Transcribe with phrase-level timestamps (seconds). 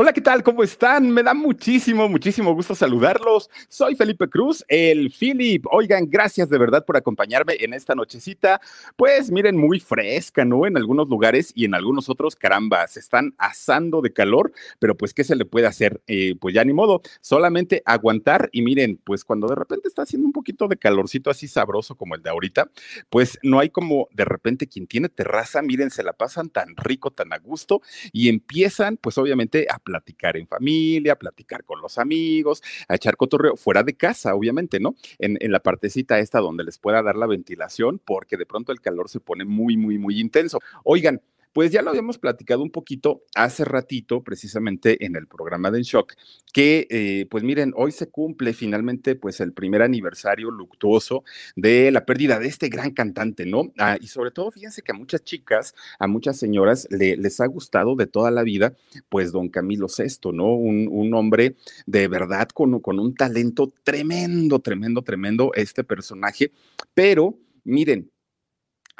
[0.00, 0.44] Hola, ¿qué tal?
[0.44, 1.10] ¿Cómo están?
[1.10, 3.50] Me da muchísimo, muchísimo gusto saludarlos.
[3.68, 5.66] Soy Felipe Cruz, el Philip.
[5.72, 8.60] Oigan, gracias de verdad por acompañarme en esta nochecita.
[8.94, 10.68] Pues miren, muy fresca, ¿no?
[10.68, 15.12] En algunos lugares y en algunos otros, caramba, se están asando de calor, pero pues,
[15.12, 16.00] ¿qué se le puede hacer?
[16.06, 20.26] Eh, pues ya ni modo, solamente aguantar y miren, pues cuando de repente está haciendo
[20.26, 22.70] un poquito de calorcito así sabroso como el de ahorita,
[23.10, 27.10] pues no hay como de repente quien tiene terraza, miren, se la pasan tan rico,
[27.10, 32.62] tan a gusto y empiezan, pues obviamente, a platicar en familia, platicar con los amigos,
[32.88, 34.94] a echar cotorreo fuera de casa, obviamente, ¿no?
[35.18, 38.82] En, en la partecita esta donde les pueda dar la ventilación, porque de pronto el
[38.82, 40.60] calor se pone muy, muy, muy intenso.
[40.84, 45.78] Oigan, pues ya lo habíamos platicado un poquito hace ratito, precisamente en el programa de
[45.78, 46.14] En Shock,
[46.52, 51.24] que eh, pues miren, hoy se cumple finalmente pues el primer aniversario luctuoso
[51.56, 53.72] de la pérdida de este gran cantante, ¿no?
[53.78, 57.96] Ah, y sobre todo, fíjense que a muchas chicas, a muchas señoras les ha gustado
[57.96, 58.74] de toda la vida,
[59.08, 60.54] pues don Camilo VI, ¿no?
[60.54, 61.56] Un, hombre
[61.86, 66.52] de verdad con un talento tremendo, tremendo, tremendo este personaje,
[66.94, 68.10] pero miren,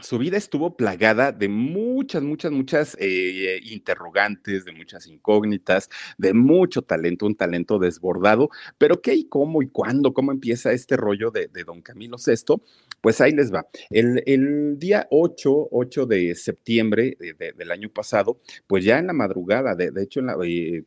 [0.01, 6.83] su vida estuvo plagada de muchas, muchas, muchas eh, interrogantes, de muchas incógnitas, de mucho
[6.83, 8.49] talento, un talento desbordado.
[8.79, 12.63] Pero qué y cómo y cuándo, cómo empieza este rollo de, don Camilo VI,
[13.01, 13.67] pues ahí les va.
[13.91, 17.17] El, día 8, 8 de septiembre
[17.57, 20.85] del año pasado, pues ya en la madrugada, de, hecho, en la, eh,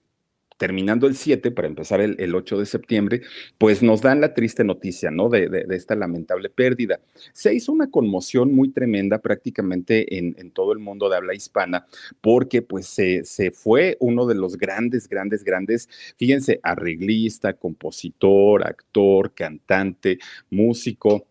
[0.62, 3.22] terminando el 7, para empezar el, 8 de septiembre,
[3.58, 5.28] pues nos dan la triste noticia, ¿no?
[5.28, 7.00] De, esta lamentable pérdida.
[7.34, 11.88] Se hizo una conmoción muy tremenda prácticamente en, todo el mundo de habla hispana,
[12.22, 19.34] porque pues se, se fue uno de los grandes, grandes, grandes, fíjense, arreglista, compositor, actor,
[19.34, 20.20] cantante,
[20.52, 21.26] músico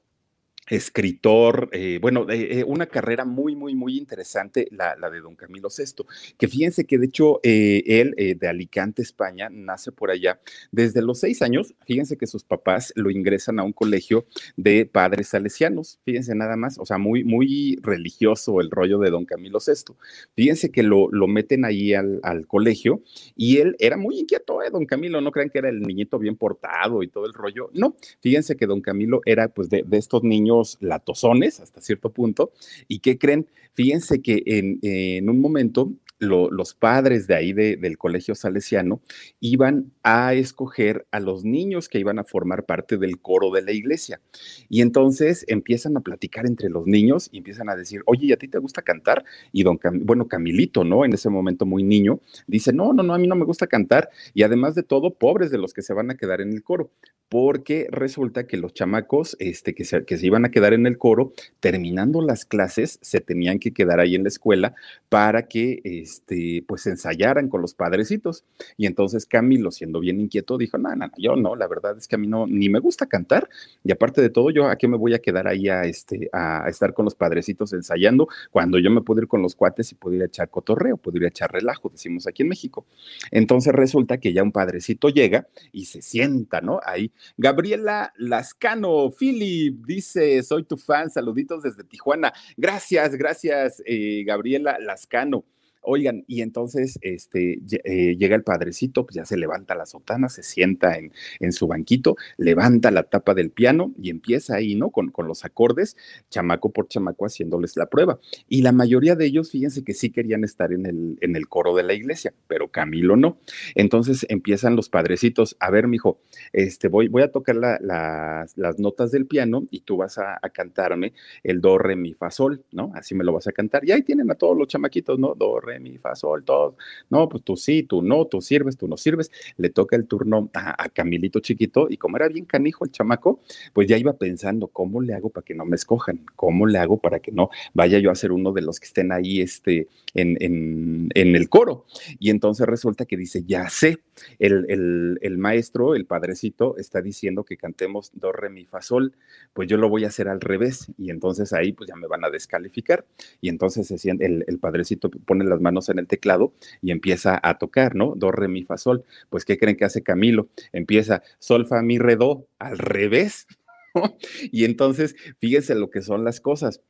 [0.70, 6.04] escritor, eh, bueno, eh, una carrera muy, muy, muy interesante, la, de don Camilo VI,
[6.38, 10.41] que fíjense que de hecho eh, él de Alicante, España, nace por allá.
[10.70, 14.26] Desde los seis años, fíjense que sus papás lo ingresan a un colegio
[14.56, 19.25] de padres salesianos, fíjense nada más, o sea, muy, muy religioso el rollo de don
[19.25, 19.94] Camilo VI.
[20.34, 23.02] Fíjense que lo, lo meten ahí al, colegio
[23.37, 27.02] y él era muy inquieto, don Camilo, no crean que era el niñito bien portado
[27.02, 31.60] y todo el rollo, no, fíjense que don Camilo era pues de estos niños latosones
[31.60, 32.53] hasta cierto punto.
[32.88, 33.47] ¿Y qué creen?
[33.75, 39.00] Fíjense que en, un momento los padres de ahí del colegio salesiano
[39.41, 43.72] iban a escoger a los niños que iban a formar parte del coro de la
[43.72, 44.20] iglesia.
[44.69, 48.36] Y entonces empiezan a platicar entre los niños y empiezan a decir, oye, ¿y a
[48.36, 49.25] ti te gusta cantar?
[49.50, 51.04] Y don, bueno, Camilito, ¿no?
[51.04, 54.10] En ese momento muy niño, dice, no, no, no, a mí no me gusta cantar.
[54.34, 56.91] Y además de todo, pobres de los que se van a quedar en el coro
[57.31, 60.98] porque resulta que los chamacos este, que, se, que se iban a quedar en el
[60.98, 64.75] coro, terminando las clases, se tenían que quedar ahí en la escuela
[65.08, 68.44] para que este, pues ensayaran con los padrecitos.
[68.76, 72.16] Y entonces Camilo, siendo bien inquieto, dijo, no, no, yo no, la verdad es que
[72.16, 73.48] a mí no, ni me gusta cantar,
[73.84, 76.69] y aparte de todo, yo a qué me voy a quedar ahí a, este, a,
[76.69, 80.22] estar con los padrecitos ensayando, cuando yo me puedo ir con los cuates y puedo
[80.25, 82.87] echar cotorreo, puedo echar relajo, decimos aquí en México.
[83.31, 86.81] Entonces resulta que ya un padrecito llega y se sienta, ¿no?
[86.84, 92.32] Ahí Gabriela Lascano, Philip, dice, soy tu fan, saluditos desde Tijuana.
[92.56, 95.44] Gracias, gracias, eh, Gabriela Lascano.
[95.82, 100.42] Oigan, y entonces este, eh, llega el padrecito, pues ya se levanta la sotana, se
[100.42, 104.90] sienta en, en, su banquito, levanta la tapa del piano y empieza ahí, ¿no?
[104.90, 105.96] Con, con, los acordes,
[106.28, 108.20] chamaco por chamaco, haciéndoles la prueba.
[108.46, 111.74] Y la mayoría de ellos, fíjense que sí querían estar en el, en el coro
[111.74, 113.38] de la iglesia, pero Camilo no.
[113.74, 116.20] Entonces empiezan los padrecitos, a ver, mijo,
[116.52, 121.14] este, voy, voy a tocar las notas del piano y tú vas a, a, cantarme
[121.42, 122.92] el do, re, mi, fa, sol, ¿no?
[122.94, 123.84] Así me lo vas a cantar.
[123.84, 125.34] Y ahí tienen a todos los chamaquitos, ¿no?
[125.34, 126.76] Do, re, mi, fa, sol, todo.
[127.08, 129.31] No, pues tú sí, tú no, tú sirves, tú no sirves.
[129.56, 133.41] Le toca el turno a, Camilito chiquito y como era bien canijo el chamaco,
[133.72, 136.25] pues ya iba pensando, ¿cómo le hago para que no me escojan?
[136.36, 139.12] ¿Cómo le hago para que no vaya yo a ser uno de los que estén
[139.12, 141.87] ahí este, en, en, en el coro?
[142.19, 143.98] Y entonces resulta que dice, ya sé,
[144.38, 149.14] el, el, el, maestro, el padrecito, está diciendo que cantemos do, re, mi, fa, sol,
[149.52, 152.25] pues yo lo voy a hacer al revés y entonces ahí pues ya me van
[152.25, 153.05] a descalificar
[153.40, 156.52] y entonces se el, el padrecito pone las manos en el teclado
[156.82, 158.14] y empieza a tocar, ¿no?
[158.16, 159.04] Do, re, mi, fa, sol.
[159.28, 160.48] Pues, ¿qué creen que hace Camilo?
[160.72, 163.46] Empieza sol, fa, mi, re, do, al revés.
[164.52, 166.80] y entonces, fíjense lo que son las cosas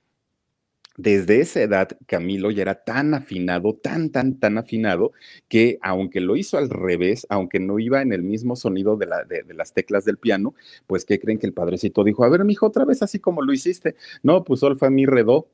[1.01, 5.13] desde esa edad, Camilo ya era tan afinado, tan, tan, tan afinado,
[5.49, 9.25] que aunque lo hizo al revés, aunque no iba en el mismo sonido de, la,
[9.25, 10.55] de, las teclas del piano,
[10.87, 12.25] pues ¿qué creen que el padrecito dijo?
[12.25, 13.95] A ver, mijo, otra vez así como lo hiciste.
[14.23, 15.49] No, pues sol, fa, mi, re, do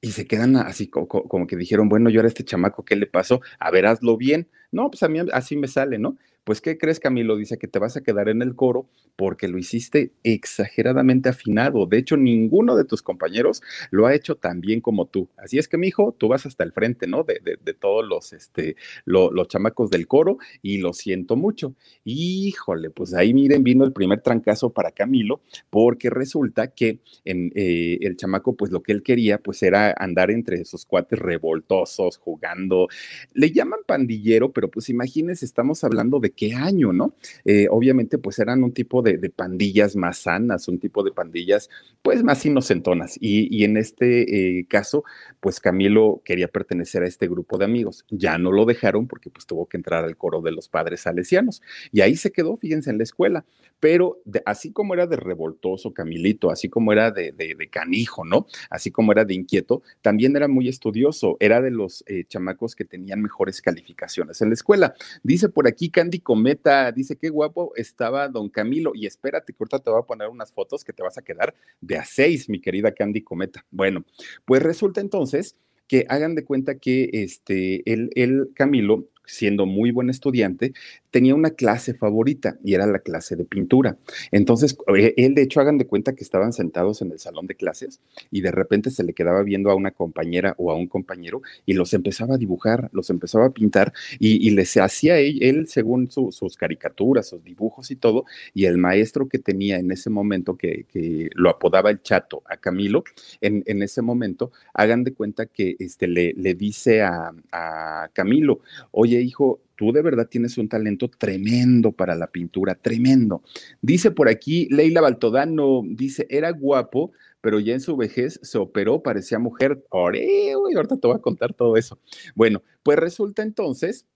[0.00, 3.40] y se quedan así como, que dijeron, bueno, yo era este chamaco, ¿qué le pasó?
[3.58, 4.48] A ver, hazlo bien.
[4.70, 6.16] No, pues a mí así me sale, ¿no?
[6.46, 7.36] Pues, ¿qué crees, Camilo?
[7.36, 11.86] Dice que te vas a quedar en el coro porque lo hiciste exageradamente afinado.
[11.86, 15.28] De hecho, ninguno de tus compañeros lo ha hecho tan bien como tú.
[15.36, 17.24] Así es que, mi hijo, tú vas hasta el frente, ¿no?
[17.24, 17.40] De,
[17.74, 18.76] todos los, este,
[19.06, 21.74] los chamacos del coro y lo siento mucho.
[22.04, 27.98] Híjole, pues ahí miren, vino el primer trancazo para Camilo porque resulta que en, eh,
[28.02, 32.86] el chamaco, pues lo que él quería, pues era andar entre esos cuates revoltosos, jugando.
[33.34, 37.14] Le llaman pandillero, pero pues imagínense, estamos hablando de qué año, ¿no?
[37.44, 41.68] Eh, obviamente, pues eran un tipo de, pandillas más sanas, un tipo de pandillas,
[42.02, 43.16] pues más inocentonas.
[43.20, 45.04] Y, en este eh, caso,
[45.40, 48.04] pues Camilo quería pertenecer a este grupo de amigos.
[48.10, 51.62] Ya no lo dejaron porque pues tuvo que entrar al coro de los padres salesianos.
[51.90, 53.44] Y ahí se quedó, fíjense, en la escuela.
[53.80, 57.34] Pero así como era de revoltoso Camilito, así como era de,
[57.70, 58.46] canijo, ¿no?
[58.70, 61.36] Así como era de inquieto, también era muy estudioso.
[61.40, 64.94] Era de los eh, chamacos que tenían mejores calificaciones en la escuela.
[65.22, 68.90] Dice por aquí Candy Cometa, dice qué guapo estaba don Camilo.
[68.96, 71.98] Y espérate, ahorita te voy a poner unas fotos que te vas a quedar de
[71.98, 73.64] a seis, mi querida Candy Cometa.
[73.70, 74.04] Bueno,
[74.44, 75.54] pues resulta entonces
[75.86, 80.72] que hagan de cuenta que este, el, el Camilo siendo muy buen estudiante,
[81.10, 83.96] tenía una clase favorita y era la clase de pintura.
[84.30, 87.54] Entonces, eh, él de hecho, hagan de cuenta que estaban sentados en el salón de
[87.54, 88.00] clases
[88.30, 91.74] y de repente se le quedaba viendo a una compañera o a un compañero y
[91.74, 97.28] los empezaba a dibujar, los empezaba a pintar y, les hacía él, según sus caricaturas,
[97.28, 98.24] sus dibujos y todo,
[98.54, 100.86] y el maestro que tenía en ese momento, que,
[101.34, 103.04] lo apodaba el chato a Camilo,
[103.40, 108.60] en, ese momento, hagan de cuenta que este, le, le dice a, a Camilo,
[108.92, 113.42] oye, hijo, tú de verdad tienes un talento tremendo para la pintura, tremendo.
[113.80, 119.02] Dice por aquí Leila Baltodano, dice, era guapo, pero ya en su vejez se operó,
[119.02, 119.84] parecía mujer.
[119.90, 121.98] Ore, ahorita te voy a contar todo eso.
[122.34, 124.06] Bueno, pues resulta entonces,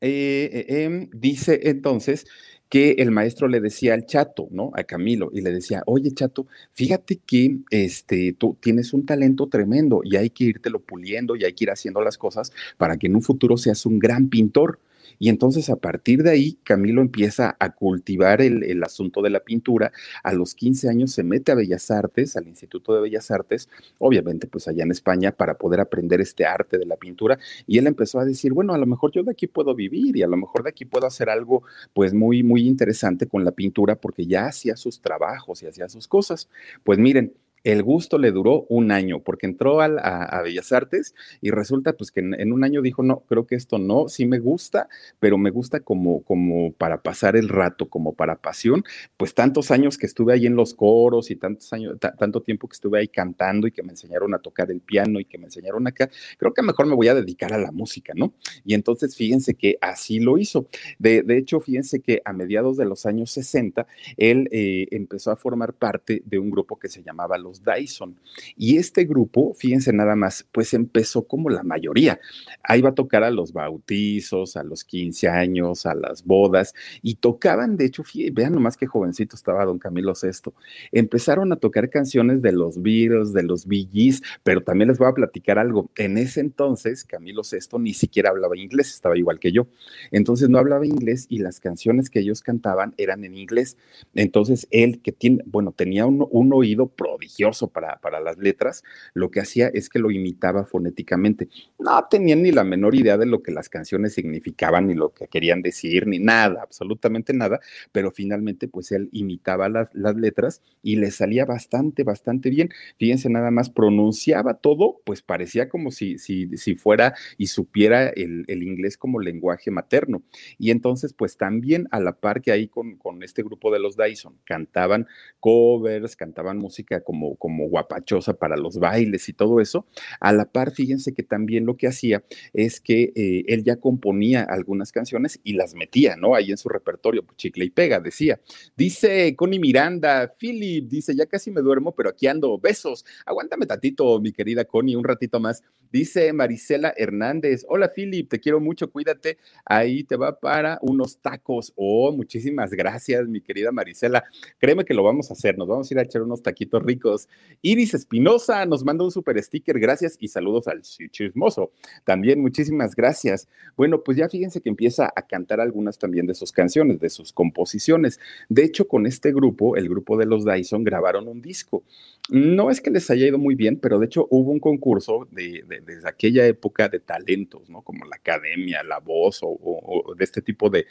[0.00, 2.26] eh, eh, em, dice entonces
[2.68, 4.72] que el maestro le decía al chato, ¿no?
[4.74, 10.00] A Camilo, y le decía, oye chato, fíjate que este, tú tienes un talento tremendo
[10.04, 13.06] y hay que irte lo puliendo y hay que ir haciendo las cosas para que
[13.06, 14.80] en un futuro seas un gran pintor.
[15.18, 19.92] Y entonces a partir de ahí, Camilo empieza a cultivar el, asunto de la pintura.
[20.22, 23.68] A los 15 años se mete a Bellas Artes, al Instituto de Bellas Artes,
[23.98, 27.38] obviamente pues allá en España, para poder aprender este arte de la pintura.
[27.66, 30.22] Y él empezó a decir, bueno, a lo mejor yo de aquí puedo vivir y
[30.22, 31.62] a lo mejor de aquí puedo hacer algo
[31.92, 36.08] pues muy, muy interesante con la pintura porque ya hacía sus trabajos y hacía sus
[36.08, 36.48] cosas.
[36.82, 37.32] Pues miren,
[37.64, 42.20] el gusto le duró un año, porque entró a, Bellas Artes y resulta pues que
[42.20, 44.88] en, un año dijo, no, creo que esto no, sí me gusta,
[45.18, 48.84] pero me gusta como, como para pasar el rato, como para pasión,
[49.16, 52.74] pues tantos años que estuve ahí en los coros y tantos años, tanto tiempo que
[52.74, 55.86] estuve ahí cantando y que me enseñaron a tocar el piano y que me enseñaron
[55.86, 58.34] acá, creo que mejor me voy a dedicar a la música, ¿no?
[58.64, 60.68] Y entonces fíjense que así lo hizo.
[60.98, 63.86] De, de hecho, fíjense que a mediados de los años 60,
[64.18, 68.16] él eh, empezó a formar parte de un grupo que se llamaba Los Dyson.
[68.56, 72.18] Y este grupo, fíjense nada más, pues empezó como la mayoría.
[72.62, 77.16] Ahí va a tocar a los bautizos, a los 15 años, a las bodas, y
[77.16, 78.02] tocaban, de hecho,
[78.32, 80.52] vean nomás qué jovencito estaba don Camilo VI.
[80.92, 85.08] Empezaron a tocar canciones de los Beatles, de los Bee Gees, pero también les voy
[85.08, 85.90] a platicar algo.
[85.96, 89.66] En ese entonces, Camilo VI ni siquiera hablaba inglés, estaba igual que yo.
[90.10, 93.76] Entonces no hablaba inglés y las canciones que ellos cantaban eran en inglés.
[94.14, 98.82] Entonces él, que tiene, bueno, tenía un oído prodigioso para, para las letras,
[99.12, 101.48] lo que hacía es que lo imitaba fonéticamente.
[101.78, 105.28] No tenían ni la menor idea de lo que las canciones significaban, ni lo que
[105.28, 107.60] querían decir, ni nada, absolutamente nada,
[107.92, 112.70] pero finalmente pues él imitaba las, las letras y le salía bastante, bastante bien.
[112.98, 118.44] Fíjense nada más, pronunciaba todo, pues parecía como si, si, si fuera y supiera el,
[118.48, 120.22] el inglés como lenguaje materno.
[120.58, 123.96] Y entonces pues también a la par que ahí con, con este grupo de los
[123.96, 125.06] Dyson cantaban
[125.40, 129.86] covers, cantaban música como como, guapachosa para los bailes y todo eso.
[130.20, 134.42] A la par, fíjense que también lo que hacía es que eh, él ya componía
[134.42, 136.34] algunas canciones y las metía, ¿no?
[136.34, 138.40] Ahí en su repertorio, pues, chicle y pega, decía.
[138.76, 143.04] Dice Connie Miranda, Philip, dice, ya casi me duermo, pero aquí ando, besos.
[143.26, 145.62] Aguántame tantito, mi querida Connie, un ratito más.
[145.90, 149.38] Dice Marisela Hernández, hola Philip, te quiero mucho, cuídate.
[149.64, 151.72] Ahí te va para unos tacos.
[151.76, 154.24] Oh, muchísimas gracias, mi querida Marisela.
[154.58, 157.23] Créeme que lo vamos a hacer, nos vamos a ir a echar unos taquitos ricos.
[157.62, 161.72] Iris Espinosa nos manda un super sticker, gracias y saludos al chismoso.
[162.04, 163.48] También muchísimas gracias.
[163.76, 167.32] Bueno, pues ya fíjense que empieza a cantar algunas también de sus canciones, de sus
[167.32, 168.20] composiciones.
[168.50, 171.82] De hecho, con este grupo, el grupo de los Dyson, grabaron un disco.
[172.30, 175.62] No es que les haya ido muy bien, pero de hecho hubo un concurso de,
[175.84, 177.82] desde aquella época de talentos, ¿no?
[177.82, 180.86] Como la academia, la voz o, de este tipo de,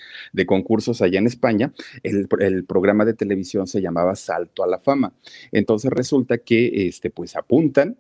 [0.46, 1.74] concursos allá en España.
[2.04, 5.14] El, el, programa de televisión se llamaba Salto a la Fama.
[5.52, 7.98] Entonces resulta que, este, pues apuntan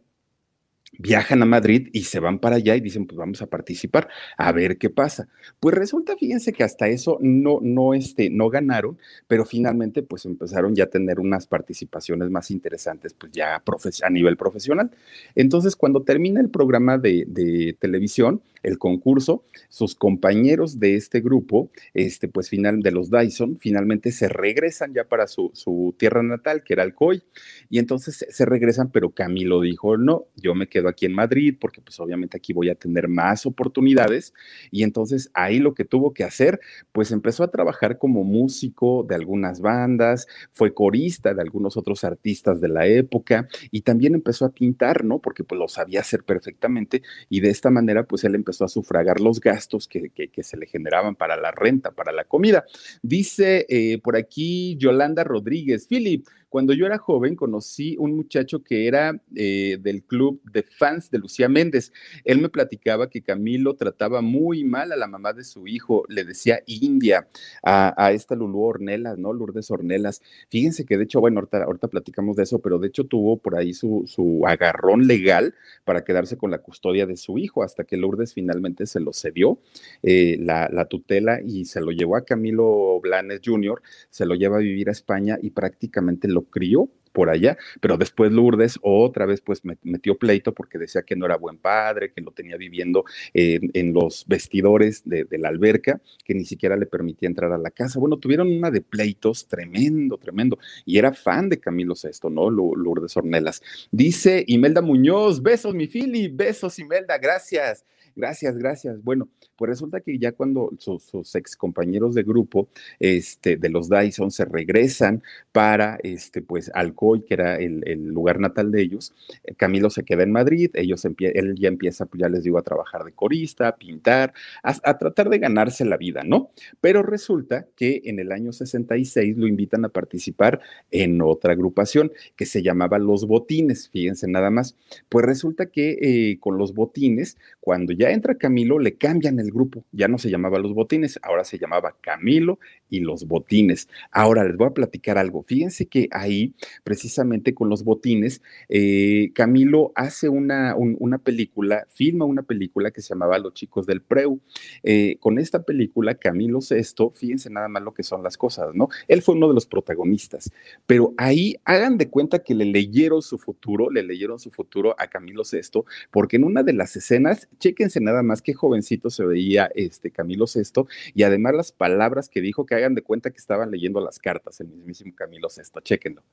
[0.97, 4.07] viajan a Madrid y se van para allá y dicen, pues vamos a participar,
[4.37, 5.27] a ver qué pasa.
[5.59, 8.97] Pues resulta, fíjense que hasta eso no, no, este, no ganaron,
[9.27, 13.61] pero finalmente pues empezaron ya a tener unas participaciones más interesantes, pues ya
[14.03, 14.91] a nivel profesional.
[15.35, 21.69] Entonces, cuando termina el programa de, de televisión, el concurso, sus compañeros de este grupo,
[21.93, 26.63] este, pues final de los Dyson, finalmente se regresan ya para su, su tierra natal,
[26.63, 27.23] que era Alcoy,
[27.69, 31.81] y entonces se regresan, pero Camilo dijo, no, yo me quedo aquí en Madrid porque
[31.81, 34.33] pues obviamente aquí voy a tener más oportunidades,
[34.71, 36.59] y entonces ahí lo que tuvo que hacer,
[36.91, 42.61] pues empezó a trabajar como músico de algunas bandas, fue corista de algunos otros artistas
[42.61, 45.19] de la época, y también empezó a pintar, ¿no?
[45.19, 49.19] Porque pues lo sabía hacer perfectamente, y de esta manera pues él empezó a sufragar
[49.19, 50.11] los gastos que,
[50.43, 52.65] se le generaban para la renta, para la comida.
[53.01, 58.85] Dice eh, por aquí Yolanda Rodríguez, Philip, cuando yo era joven conocí un muchacho que
[58.87, 61.91] era eh, del club de fans de Lucía Méndez.
[62.23, 66.23] Él me platicaba que Camilo trataba muy mal a la mamá de su hijo, le
[66.23, 67.27] decía India
[67.63, 69.33] a, esta Lulú Ornelas, ¿no?
[69.33, 70.21] Lourdes Ornelas.
[70.49, 73.73] Fíjense que de hecho, bueno, ahorita, platicamos de eso, pero de hecho tuvo por ahí
[73.73, 78.33] su, su agarrón legal para quedarse con la custodia de su hijo hasta que Lourdes
[78.33, 79.59] finalmente se lo cedió
[80.01, 84.57] eh, la, la tutela y se lo llevó a Camilo Blanes Jr., se lo lleva
[84.57, 89.39] a vivir a España y prácticamente lo crió por allá, pero después Lourdes otra vez
[89.39, 93.93] pues metió pleito porque decía que no era buen padre, que lo tenía viviendo en,
[93.93, 97.99] los vestidores de, la alberca, que ni siquiera le permitía entrar a la casa.
[97.99, 102.49] Bueno, tuvieron una de pleitos tremendo, tremendo, y era fan de Camilo Sesto, ¿no?
[102.49, 103.61] Lourdes Ornelas.
[103.91, 107.85] Dice Imelda Muñoz, besos mi Fili, besos Imelda, gracias.
[108.15, 109.03] Gracias, gracias.
[109.03, 112.67] Bueno, pues resulta que ya cuando sus, ex compañeros de grupo
[112.99, 117.81] este, de los Dyson se regresan para este, pues, Alcoy, que era el,
[118.13, 122.21] lugar natal de ellos, eh, Camilo se queda en Madrid, ellos él ya empieza, pues
[122.21, 126.23] ya les digo, a trabajar de corista, a pintar, a, tratar de ganarse la vida,
[126.23, 126.51] ¿no?
[126.81, 132.45] Pero resulta que en el año 66 lo invitan a participar en otra agrupación que
[132.45, 134.75] se llamaba Los Botines, fíjense nada más.
[135.09, 139.49] Pues resulta que eh, con los Botines, cuando ya ya entra Camilo, le cambian el
[139.49, 143.87] grupo, ya no se llamaba Los Botines, ahora se llamaba Camilo y Los Botines.
[144.11, 145.43] Ahora les voy a platicar algo.
[145.43, 152.43] Fíjense que ahí, precisamente con Los Botines, eh, Camilo hace una, una película, filma una
[152.43, 154.41] película que se llamaba Los Chicos del Preu.
[154.83, 158.89] Eh, con esta película, Camilo Sesto, fíjense nada más lo que son las cosas, ¿no?
[159.07, 160.51] Él fue uno de los protagonistas,
[160.85, 165.07] pero ahí hagan de cuenta que le leyeron su futuro, le leyeron su futuro a
[165.07, 169.69] Camilo Sesto, porque en una de las escenas, chequen nada más que jovencito se veía
[169.75, 173.71] este Camilo VI y además las palabras que dijo que hagan de cuenta que estaban
[173.71, 176.23] leyendo las cartas, el mismísimo Camilo VI, chéquenlo.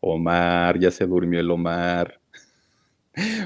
[0.00, 2.17] Omar, ya se durmió el Omar.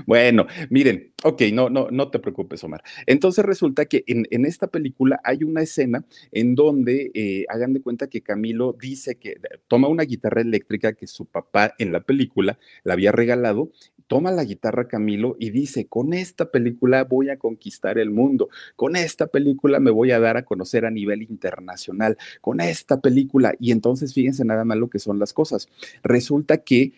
[0.06, 2.82] Bueno, miren, ok, no, no, no te preocupes, Omar.
[3.06, 8.08] Entonces resulta que en, esta película hay una escena en donde eh, hagan de cuenta
[8.08, 9.36] que Camilo dice que
[9.68, 13.70] toma una guitarra eléctrica que su papá en la película la había regalado,
[14.06, 18.94] toma la guitarra Camilo y dice, con esta película voy a conquistar el mundo, con
[18.96, 23.54] esta película me voy a dar a conocer a nivel internacional, con esta película.
[23.58, 25.68] Y entonces fíjense nada más lo que son las cosas.
[26.02, 26.92] Resulta que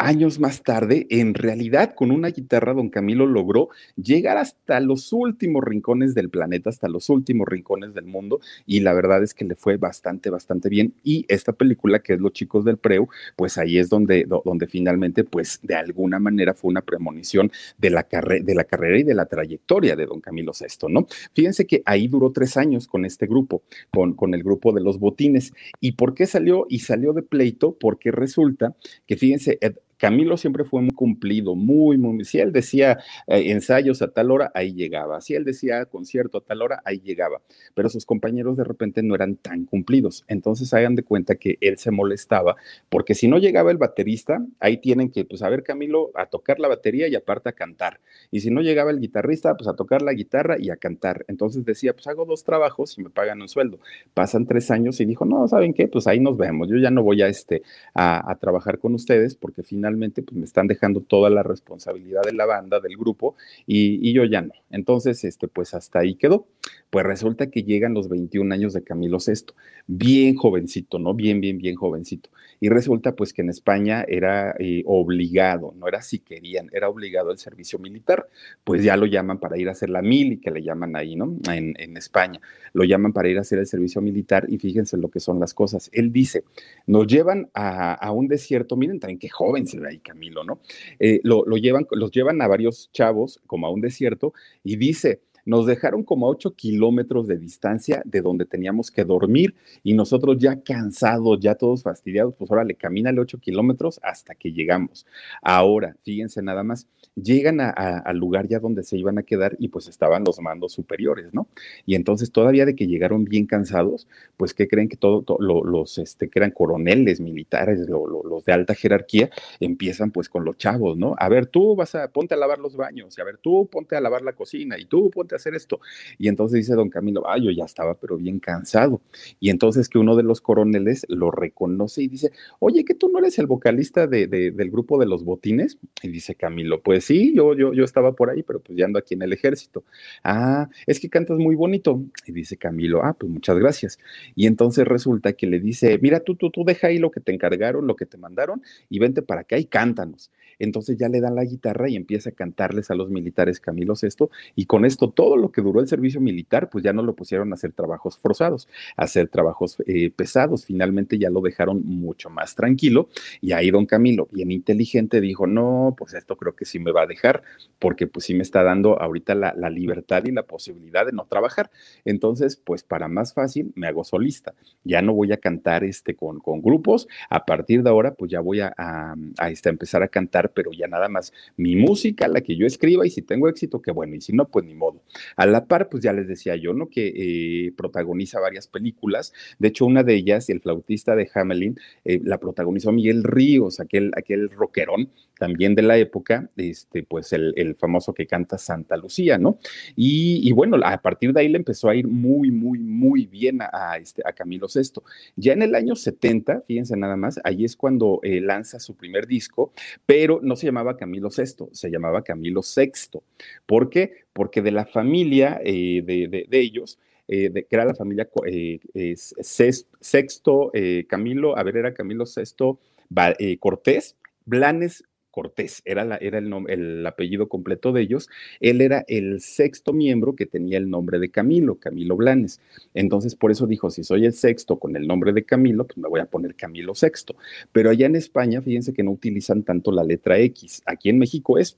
[0.00, 5.62] años más tarde, en realidad con una guitarra, don Camilo logró llegar hasta los últimos
[5.62, 9.54] rincones del planeta, hasta los últimos rincones del mundo, y la verdad es que le
[9.54, 10.94] fue bastante, bastante bien.
[11.04, 15.24] Y esta película, que es Los Chicos del Preu, pues ahí es donde, donde finalmente,
[15.24, 18.06] pues de alguna manera fue una premonición de la,
[18.42, 21.06] de la carrera y de la trayectoria de don Camilo VI, ¿no?
[21.34, 24.98] Fíjense que ahí duró tres años con este grupo, con, con el grupo de los
[24.98, 25.52] botines.
[25.78, 26.66] ¿Y por qué salió?
[26.70, 28.74] Y salió de pleito porque resulta
[29.06, 29.58] que, fíjense,
[30.00, 32.24] Camilo siempre fue muy cumplido, muy, muy.
[32.24, 35.20] Si él decía eh, ensayos a tal hora, ahí llegaba.
[35.20, 37.42] Si él decía concierto a tal hora, ahí llegaba.
[37.74, 40.24] Pero sus compañeros de repente no eran tan cumplidos.
[40.26, 42.56] Entonces hagan de cuenta que él se molestaba,
[42.88, 46.60] porque si no llegaba el baterista, ahí tienen que, pues, a ver, Camilo, a tocar
[46.60, 48.00] la batería y aparte a cantar.
[48.30, 51.26] Y si no llegaba el guitarrista, pues a tocar la guitarra y a cantar.
[51.28, 53.78] Entonces decía, pues hago dos trabajos y me pagan un sueldo.
[54.14, 55.88] Pasan tres años y dijo, no, ¿saben qué?
[55.88, 56.68] Pues ahí nos vemos.
[56.70, 57.60] Yo ya no voy a, este,
[57.92, 62.32] a, a trabajar con ustedes porque finalmente pues me están dejando toda la responsabilidad de
[62.32, 64.52] la banda, del grupo, y, y yo ya no.
[64.70, 66.46] Entonces, este, pues hasta ahí quedó.
[66.90, 69.54] Pues resulta que llegan los 21 años de Camilo VI,
[69.86, 71.14] bien jovencito, ¿no?
[71.14, 72.30] Bien, bien, bien jovencito.
[72.58, 77.30] Y resulta pues que en España era eh, obligado, no era si querían, era obligado
[77.30, 78.28] el servicio militar.
[78.64, 81.16] Pues ya lo llaman para ir a hacer la mil y que le llaman ahí,
[81.16, 81.36] ¿no?
[81.50, 82.40] En, en España.
[82.72, 85.54] Lo llaman para ir a hacer el servicio militar y fíjense lo que son las
[85.54, 85.90] cosas.
[85.92, 86.44] Él dice,
[86.86, 90.60] nos llevan a, a un desierto, miren también qué joven se ahí Camilo, ¿no?
[90.98, 94.32] Eh, lo, lo llevan, los llevan a varios chavos como a un desierto
[94.64, 99.54] y dice, nos dejaron como a 8 kilómetros de distancia de donde teníamos que dormir
[99.82, 104.52] y nosotros ya cansados, ya todos fastidiados, pues ahora le camínale 8 kilómetros hasta que
[104.52, 105.06] llegamos.
[105.42, 109.88] Ahora, fíjense nada más, llegan al lugar ya donde se iban a quedar y pues
[109.88, 111.48] estaban los mandos superiores, ¿no?
[111.86, 114.06] Y entonces todavía de que llegaron bien cansados,
[114.36, 119.30] pues que creen que todos los este, que eran coroneles militares, los de alta jerarquía,
[119.58, 121.14] empiezan pues con los chavos, ¿no?
[121.18, 123.96] A ver, tú vas a, ponte a lavar los baños, y a ver, tú ponte
[123.96, 125.80] a lavar la cocina, y tú ponte a hacer esto.
[126.18, 129.00] Y entonces dice don Camilo, ay, yo ya estaba, pero bien cansado.
[129.40, 133.18] Y entonces que uno de los coroneles lo reconoce y dice, oye, que tú no
[133.18, 135.78] eres el vocalista de, del grupo de los botines.
[136.02, 138.98] Y dice Camilo, pues sí, yo, yo, yo estaba por ahí, pero pues ya ando
[138.98, 139.84] aquí en el ejército.
[140.24, 142.02] Ah, es que cantas muy bonito.
[142.26, 143.98] Y dice Camilo, ah, pues muchas gracias.
[144.34, 147.32] Y entonces resulta que le dice, mira, tú, tú, tú deja ahí lo que te
[147.32, 150.30] encargaron, lo que te mandaron, y vente para acá y cántanos.
[150.58, 154.30] Entonces ya le dan la guitarra y empieza a cantarles a los militares Camilo Sesto,
[154.54, 157.52] y con esto todo lo que duró el servicio militar, pues ya no lo pusieron
[157.52, 160.64] a hacer trabajos forzados, a hacer trabajos eh, pesados.
[160.64, 163.10] Finalmente ya lo dejaron mucho más tranquilo.
[163.42, 167.02] Y ahí don Camilo, bien inteligente, dijo, no, pues esto creo que sí me va
[167.02, 167.42] a dejar,
[167.78, 171.70] porque pues sí me está dando ahorita la, libertad y la posibilidad de no trabajar.
[172.06, 174.54] Entonces, pues para más fácil, me hago solista.
[174.84, 177.08] Ya no voy a cantar este con, con grupos.
[177.28, 180.88] A partir de ahora, pues ya voy a, a, este, empezar a cantar, pero ya
[180.88, 184.22] nada más mi música, la que yo escriba, y si tengo éxito, que bueno, y
[184.22, 185.02] si no, pues ni modo.
[185.36, 186.88] A la par, pues ya les decía yo, ¿no?
[186.88, 189.32] Que eh, protagoniza varias películas.
[189.58, 194.12] De hecho, una de ellas, El flautista de Hamelin, eh, la protagonizó Miguel Ríos, aquel,
[194.16, 195.10] aquel rockerón
[195.40, 199.58] también de la época, este, pues el, famoso que canta Santa Lucía, ¿no?
[199.96, 203.96] Y, bueno, a partir de ahí le empezó a ir muy, muy, muy bien a,
[203.96, 205.00] este, a Camilo VI.
[205.36, 209.26] Ya en el año 70, fíjense nada más, ahí es cuando eh, lanza su primer
[209.26, 209.72] disco,
[210.04, 213.20] pero no se llamaba Camilo VI, se llamaba Camilo VI.
[213.64, 214.26] ¿Por qué?
[214.34, 220.70] Porque de la familia eh, de, ellos, eh, de, que era la familia eh, sexto,
[221.08, 228.28] Camilo, a ver, era Camilo VI Cortés, Blanes Cortés, era, el, apellido completo de ellos,
[228.60, 232.60] él era el sexto miembro que tenía el nombre de Camilo, Camilo Blanes.
[232.94, 236.08] Entonces, por eso dijo, si soy el sexto con el nombre de Camilo, pues me
[236.08, 237.36] voy a poner Camilo Sexto.
[237.72, 240.82] Pero allá en España, fíjense que no utilizan tanto la letra X.
[240.86, 241.76] Aquí en México es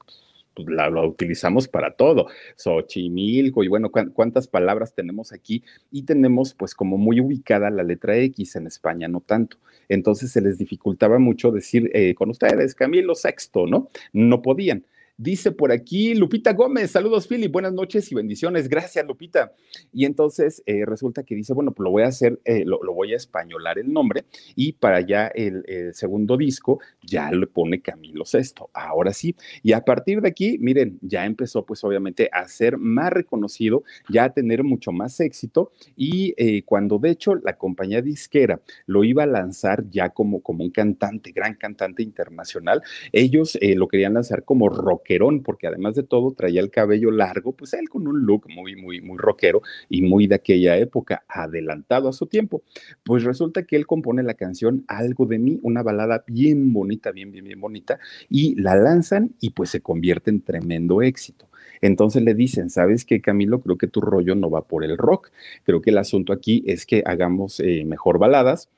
[0.57, 6.75] la, la, utilizamos para todo, Xochimilco y bueno, cuántas palabras tenemos aquí y tenemos pues
[6.75, 9.59] como muy ubicada la letra X en España, no tanto.
[9.89, 13.89] Entonces se les dificultaba mucho decir eh, con ustedes Camilo Sexto, ¿no?
[14.13, 14.85] No podían.
[15.23, 19.53] Dice por aquí Lupita Gómez, saludos Philip, buenas noches y bendiciones, gracias Lupita.
[19.93, 23.13] Y entonces eh, resulta que dice, bueno, pues lo voy a hacer, eh, lo, voy
[23.13, 24.25] a españolar el nombre
[24.57, 29.37] y para ya el, segundo disco ya le pone Camilo Sexto, ahora sí.
[29.63, 34.25] Y a partir de aquí, miren, ya empezó pues obviamente a ser más reconocido, ya
[34.25, 39.23] a tener mucho más éxito y eh, cuando de hecho la compañía disquera lo iba
[39.23, 42.83] a lanzar ya como, como un cantante, gran cantante internacional,
[43.13, 45.12] ellos lo querían lanzar como rock
[45.43, 49.01] porque además de todo traía el cabello largo, pues él con un look muy, muy,
[49.01, 52.63] muy rockero y muy de aquella época, adelantado a su tiempo.
[53.05, 57.31] Pues resulta que él compone la canción Algo de mí, una balada bien bonita, bien,
[57.33, 57.99] bien, bien bonita,
[58.29, 61.49] y la lanzan y pues se convierte en tremendo éxito.
[61.81, 63.61] Entonces le dicen, ¿sabes qué, Camilo?
[63.61, 65.31] Creo que tu rollo no va por el rock.
[65.65, 68.69] Creo que el asunto aquí es que hagamos eh, mejor baladas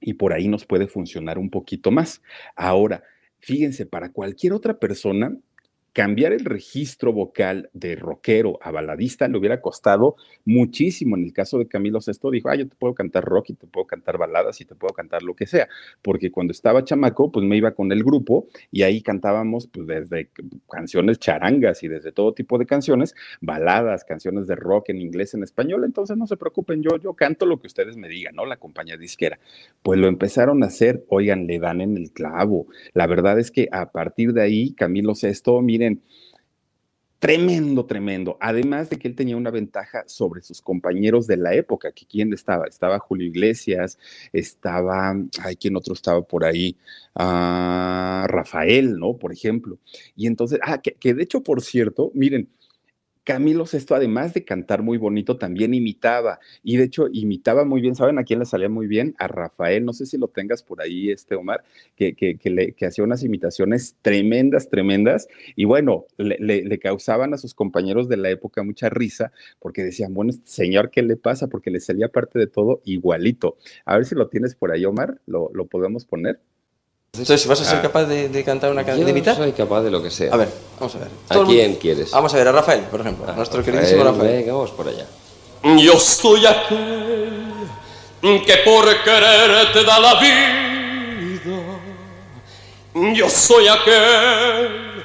[0.00, 2.22] y por ahí nos puede funcionar un poquito más.
[2.54, 3.04] Ahora,
[3.40, 5.36] fíjense, para cualquier otra persona,
[5.96, 11.16] cambiar el registro vocal de rockero a baladista le hubiera costado muchísimo.
[11.16, 13.66] En el caso de Camilo Sesto dijo, ah, yo te puedo cantar rock y te
[13.66, 15.70] puedo cantar baladas y te puedo cantar lo que sea,
[16.02, 20.28] porque cuando estaba chamaco, pues me iba con el grupo y ahí cantábamos pues desde
[20.70, 25.44] canciones charangas y desde todo tipo de canciones, baladas, canciones de rock en inglés, en
[25.44, 28.44] español, entonces no se preocupen, yo, yo canto lo que ustedes me digan, ¿no?
[28.44, 29.38] La compañía disquera.
[29.82, 32.66] Pues lo empezaron a hacer, oigan, le dan en el clavo.
[32.92, 35.85] La verdad es que a partir de ahí, Camilo Sesto, miren,
[37.18, 38.36] Tremendo, tremendo.
[38.40, 42.32] Además de que él tenía una ventaja sobre sus compañeros de la época, que quién
[42.34, 43.98] estaba, estaba Julio Iglesias,
[44.34, 46.76] estaba, ay, ¿quién otro estaba por ahí?
[47.14, 49.16] Ah, Rafael, ¿no?
[49.16, 49.78] Por ejemplo.
[50.14, 52.50] Y entonces, ah, que, que de hecho, por cierto, miren,
[53.26, 56.38] Camilo Sesto, además de cantar muy bonito, también imitaba.
[56.62, 57.96] Y de hecho, imitaba muy bien.
[57.96, 59.16] ¿Saben a quién le salía muy bien?
[59.18, 59.84] A Rafael.
[59.84, 61.64] No sé si lo tengas por ahí, este Omar,
[61.96, 65.26] que, que, le, que hacía unas imitaciones tremendas, tremendas.
[65.56, 70.14] Y bueno, le, le, causaban a sus compañeros de la época mucha risa, porque decían,
[70.14, 71.48] bueno, este señor, ¿qué le pasa?
[71.48, 73.56] Porque le salía parte de todo igualito.
[73.86, 75.20] A ver si lo tienes por ahí, Omar.
[75.26, 76.38] ¿Lo, lo podemos poner?
[77.18, 77.82] Entonces, ¿vas a ser ah.
[77.82, 79.36] capaz de, cantar una canción de imitar?
[79.36, 80.32] soy capaz de lo que sea.
[80.32, 80.48] A ver,
[80.78, 81.08] vamos a ver.
[81.28, 82.10] ¿A quién quieres?
[82.10, 83.30] Vamos a ver, a Rafael, por ejemplo.
[83.30, 84.36] A nuestro queridísimo Rafael.
[84.38, 85.06] Venga, vamos por allá.
[85.78, 87.68] Yo soy aquel
[88.22, 90.66] que por quererte da la vida.
[93.14, 95.04] Yo soy aquel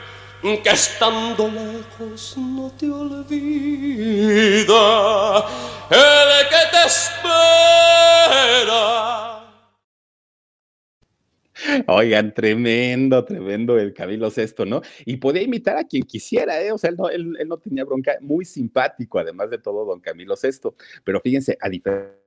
[0.64, 3.26] que estando lejos no te olvida.
[5.90, 7.32] El que te espera
[11.88, 14.82] Oigan, tremendo, tremendo el Camilo Sesto, ¿no?
[15.06, 16.72] Y podía imitar a quien quisiera, ¿eh?
[16.72, 20.00] O sea, él no, él, él no tenía bronca, muy simpático, además de todo, don
[20.00, 20.76] Camilo Sesto.
[21.04, 22.22] Pero fíjense, a diferencia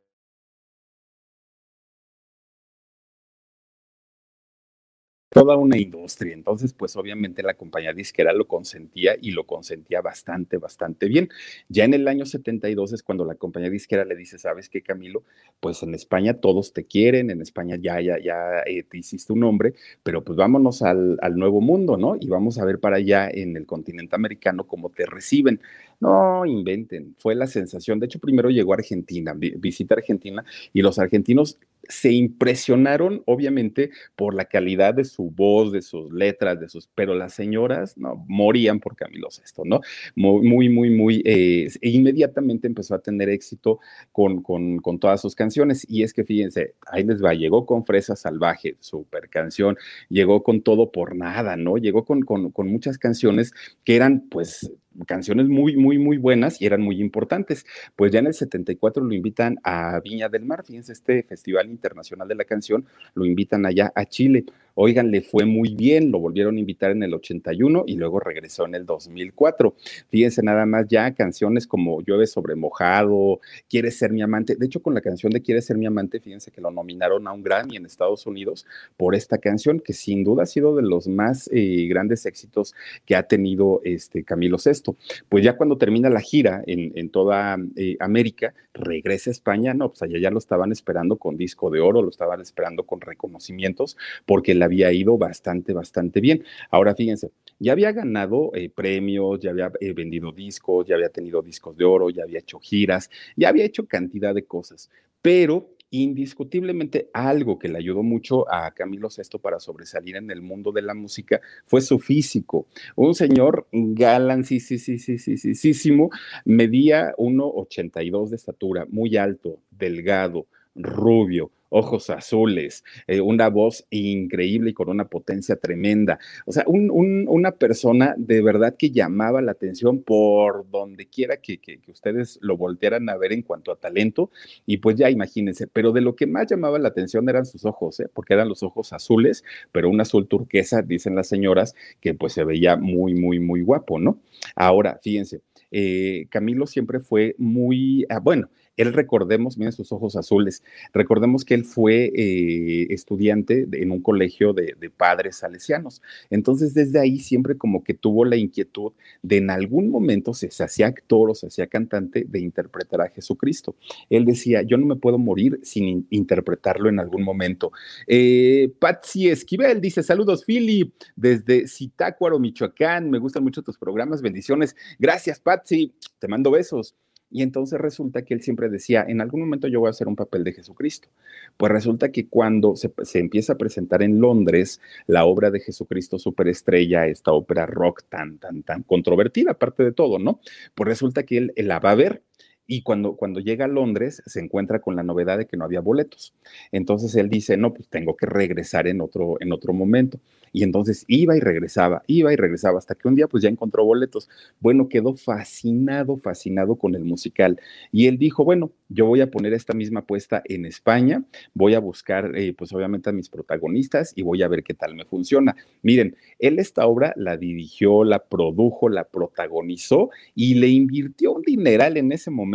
[5.35, 6.33] toda una industria.
[6.33, 11.29] Entonces, pues obviamente la compañía disquera lo consentía y lo consentía bastante, bastante bien.
[11.69, 15.25] Ya en el año 72 es cuando la compañía disquera le dice, ¿sabes qué, Camilo?
[15.59, 19.41] Pues en España todos te quieren, en España ya, ya, ya eh, te hiciste un
[19.41, 22.17] nombre, pero pues vámonos al, al nuevo mundo, ¿no?
[22.21, 25.61] Y vamos a ver para allá en el continente americano cómo te reciben.
[26.01, 28.01] No, inventen, fue la sensación.
[28.01, 34.35] De hecho, primero llegó a Argentina, visita Argentina, y los argentinos se impresionaron, obviamente, por
[34.35, 38.81] la calidad de su voz, de sus letras, de sus, pero las señoras, no, morían
[38.81, 39.81] por Camilo Sesto, ¿no?
[40.15, 43.81] Muy, muy, muy, eh, e inmediatamente empezó a tener éxito
[44.13, 45.87] con, con, con, todas sus canciones.
[45.89, 49.77] Y es que fíjense, ahí les va, llegó con Fresa Salvaje, super canción,
[50.09, 51.77] llegó con Todo por Nada, ¿no?
[51.77, 53.53] Llegó con, con, con muchas canciones
[53.85, 54.71] que eran, pues,
[55.07, 57.67] canciones muy, muy, muy buenas y eran muy importantes.
[57.97, 62.29] Pues ya en el 74 lo invitan a Viña del Mar, fíjense, este Festival Internacional
[62.29, 64.45] de la Canción, lo invitan allá a Chile.
[64.77, 68.67] Oigan, le fue muy bien, lo volvieron a invitar en el 81 y luego regresó
[68.67, 69.75] en el 2004.
[70.09, 74.57] Fíjense nada más ya canciones como Llueve sobre mojado, Quieres ser mi amante.
[74.57, 77.33] De hecho, con la canción de Quieres ser mi amante, fíjense que lo nominaron a
[77.33, 81.07] un Grammy en Estados Unidos por esta canción, que sin duda ha sido de los
[81.07, 82.75] más eh, grandes éxitos
[83.07, 84.97] que ha tenido este Camilo Sesto.
[85.29, 90.03] Pues ya cuando termina la gira en, toda eh, América, regresa a España, no, pues
[90.03, 94.55] allá ya lo estaban esperando con disco de oro, lo estaban esperando con reconocimientos, porque
[94.55, 96.45] la había ido bastante, bastante bien.
[96.71, 101.43] Ahora fíjense, ya había ganado eh, premios, ya había eh, vendido discos, ya había tenido
[101.43, 104.91] discos de oro, ya había hecho giras, ya había hecho cantidad de cosas,
[105.23, 110.73] pero indiscutiblemente algo que le ayudó mucho a Camilo Sesto para sobresalir en el mundo
[110.73, 112.67] de la música fue su físico.
[112.97, 115.97] Un señor galán, sí, sí, sí, sí, sí, sí, sí, sí,
[116.45, 124.75] medía 1,82 de estatura, muy alto, delgado, rubio, ojos azules, eh, una voz increíble y
[124.75, 126.21] con una potencia tremenda.
[126.47, 132.39] O sea, una persona de verdad que llamaba la atención por donde quiera que, ustedes
[132.43, 134.31] lo voltearan a ver en cuanto a talento.
[134.67, 137.99] Y pues ya imagínense, pero de lo que más llamaba la atención eran sus ojos,
[137.99, 138.09] ¿eh?
[138.13, 142.45] porque eran los ojos azules, pero un azul turquesa, dicen las señoras, que pues se
[142.45, 144.21] veía muy, muy, muy guapo, ¿no?
[144.55, 145.41] Ahora, fíjense.
[145.73, 151.55] Eh, Camilo siempre fue muy, ah, bueno, él recordemos, miren sus ojos azules, recordemos que
[151.55, 156.03] él fue eh, estudiante en un colegio de, padres salesianos.
[156.31, 160.63] Entonces, desde ahí siempre como que tuvo la inquietud de en algún momento, se, se
[160.63, 163.75] hacía actor o se hacía cantante, de interpretar a Jesucristo.
[164.11, 167.73] Él decía, yo no me puedo morir sin interpretarlo en algún momento.
[168.07, 173.11] Eh, Patsy Esquivel dice, saludos, Philip, desde Zitácuaro, Michoacán.
[173.11, 174.77] Me gustan mucho tus programas, bendiciones.
[174.99, 175.93] Gracias, Patsy.
[176.19, 176.95] Te mando besos.
[177.31, 180.17] Y entonces resulta que él siempre decía, en algún momento yo voy a hacer un
[180.17, 181.09] papel de Jesucristo.
[181.57, 187.07] Pues resulta que cuando se, empieza a presentar en Londres la obra de Jesucristo Superestrella,
[187.07, 190.41] esta ópera rock tan, tan, tan controvertida, aparte de todo, ¿no?
[190.75, 192.23] Pues resulta que él, él la va a ver
[192.67, 195.81] y cuando, cuando llega a Londres se encuentra con la novedad de que no había
[195.81, 196.35] boletos.
[196.73, 200.19] Entonces él dice, no, pues tengo que regresar en otro, en otro momento.
[200.53, 203.85] Y entonces iba y regresaba, iba y regresaba, hasta que un día pues ya encontró
[203.85, 204.29] boletos.
[204.61, 207.61] Bueno, quedó fascinado, fascinado con el musical.
[207.91, 211.25] Y él dijo, bueno, yo voy a poner esta misma apuesta en España,
[211.55, 214.95] voy a buscar eh, pues obviamente a mis protagonistas y voy a ver qué tal
[214.95, 215.57] me funciona.
[215.83, 221.97] Miren, él esta obra la dirigió, la produjo, la protagonizó y le invirtió un dineral
[221.97, 222.54] en ese momento,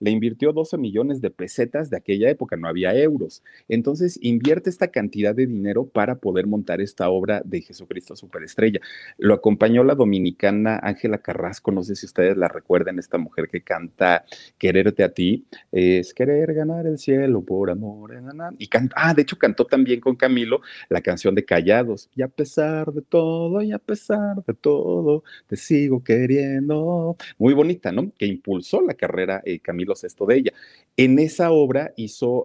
[0.00, 3.42] le invirtió 12 millones de pesetas de aquella época, no había euros.
[3.68, 8.80] Entonces invierte esta cantidad de dinero para poder montar esta obra de Jesucristo Superestrella.
[9.18, 13.62] Lo acompañó la dominicana Ángela Carrasco, no sé si ustedes la recuerdan, esta mujer que
[13.62, 14.24] canta
[14.58, 18.12] Quererte a ti es querer ganar el cielo por amor.
[18.58, 22.10] Y canta, ah, de hecho cantó también con Camilo la canción de Callados.
[22.14, 27.16] Y a pesar de todo, y a pesar de todo, te sigo queriendo.
[27.38, 28.12] Muy bonita, ¿no?
[28.18, 30.52] Que impulsó la carrera eh, Camilo Sesto de ella.
[30.96, 32.44] En esa obra hizo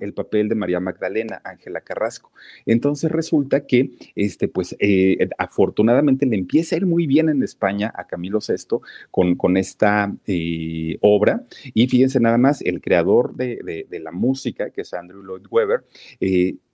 [0.00, 2.30] el papel de María Magdalena, Ángela Carrasco.
[2.64, 7.92] Entonces resulta que, este, pues, eh, afortunadamente le empieza a ir muy bien en España
[7.96, 11.44] a Camilo Sesto con, con esta eh, obra.
[11.74, 15.84] Y fíjense nada más, el creador de, la música, que es Andrew Lloyd Webber,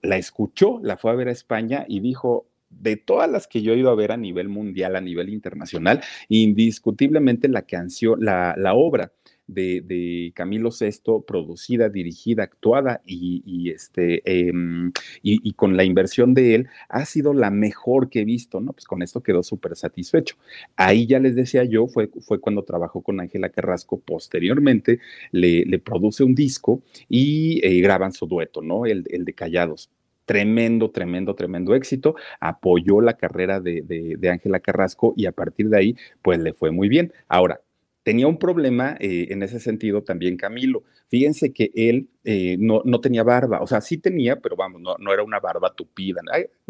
[0.01, 3.73] la escuchó, la fue a ver a España y dijo, de todas las que yo
[3.73, 9.11] he ido a ver a nivel mundial, a nivel internacional, indiscutiblemente la canción, la obra
[9.47, 16.67] de, Camilo VI, producida, dirigida, actuada y, este, em, y, con la inversión de él,
[16.89, 18.73] ha sido la mejor que he visto, ¿no?
[18.73, 20.35] Pues con esto quedó súper satisfecho.
[20.75, 24.99] Ahí ya les decía yo, fue, fue cuando trabajó con Ángela Carrasco, posteriormente
[25.31, 28.85] le, le, produce un disco y eh, graban su dueto, ¿no?
[28.85, 29.89] El, el de Callados
[30.25, 35.95] tremendo, tremendo, tremendo éxito, apoyó la carrera de Ángela Carrasco y a partir de ahí,
[36.23, 37.13] pues le fue muy bien.
[37.27, 37.61] Ahora,
[38.05, 40.83] tenía un problema eh, en ese sentido también Camilo.
[41.07, 44.95] Fíjense que él eh, no, no, tenía barba, o sea, sí tenía, pero vamos, no,
[44.99, 46.21] no era una barba tupida,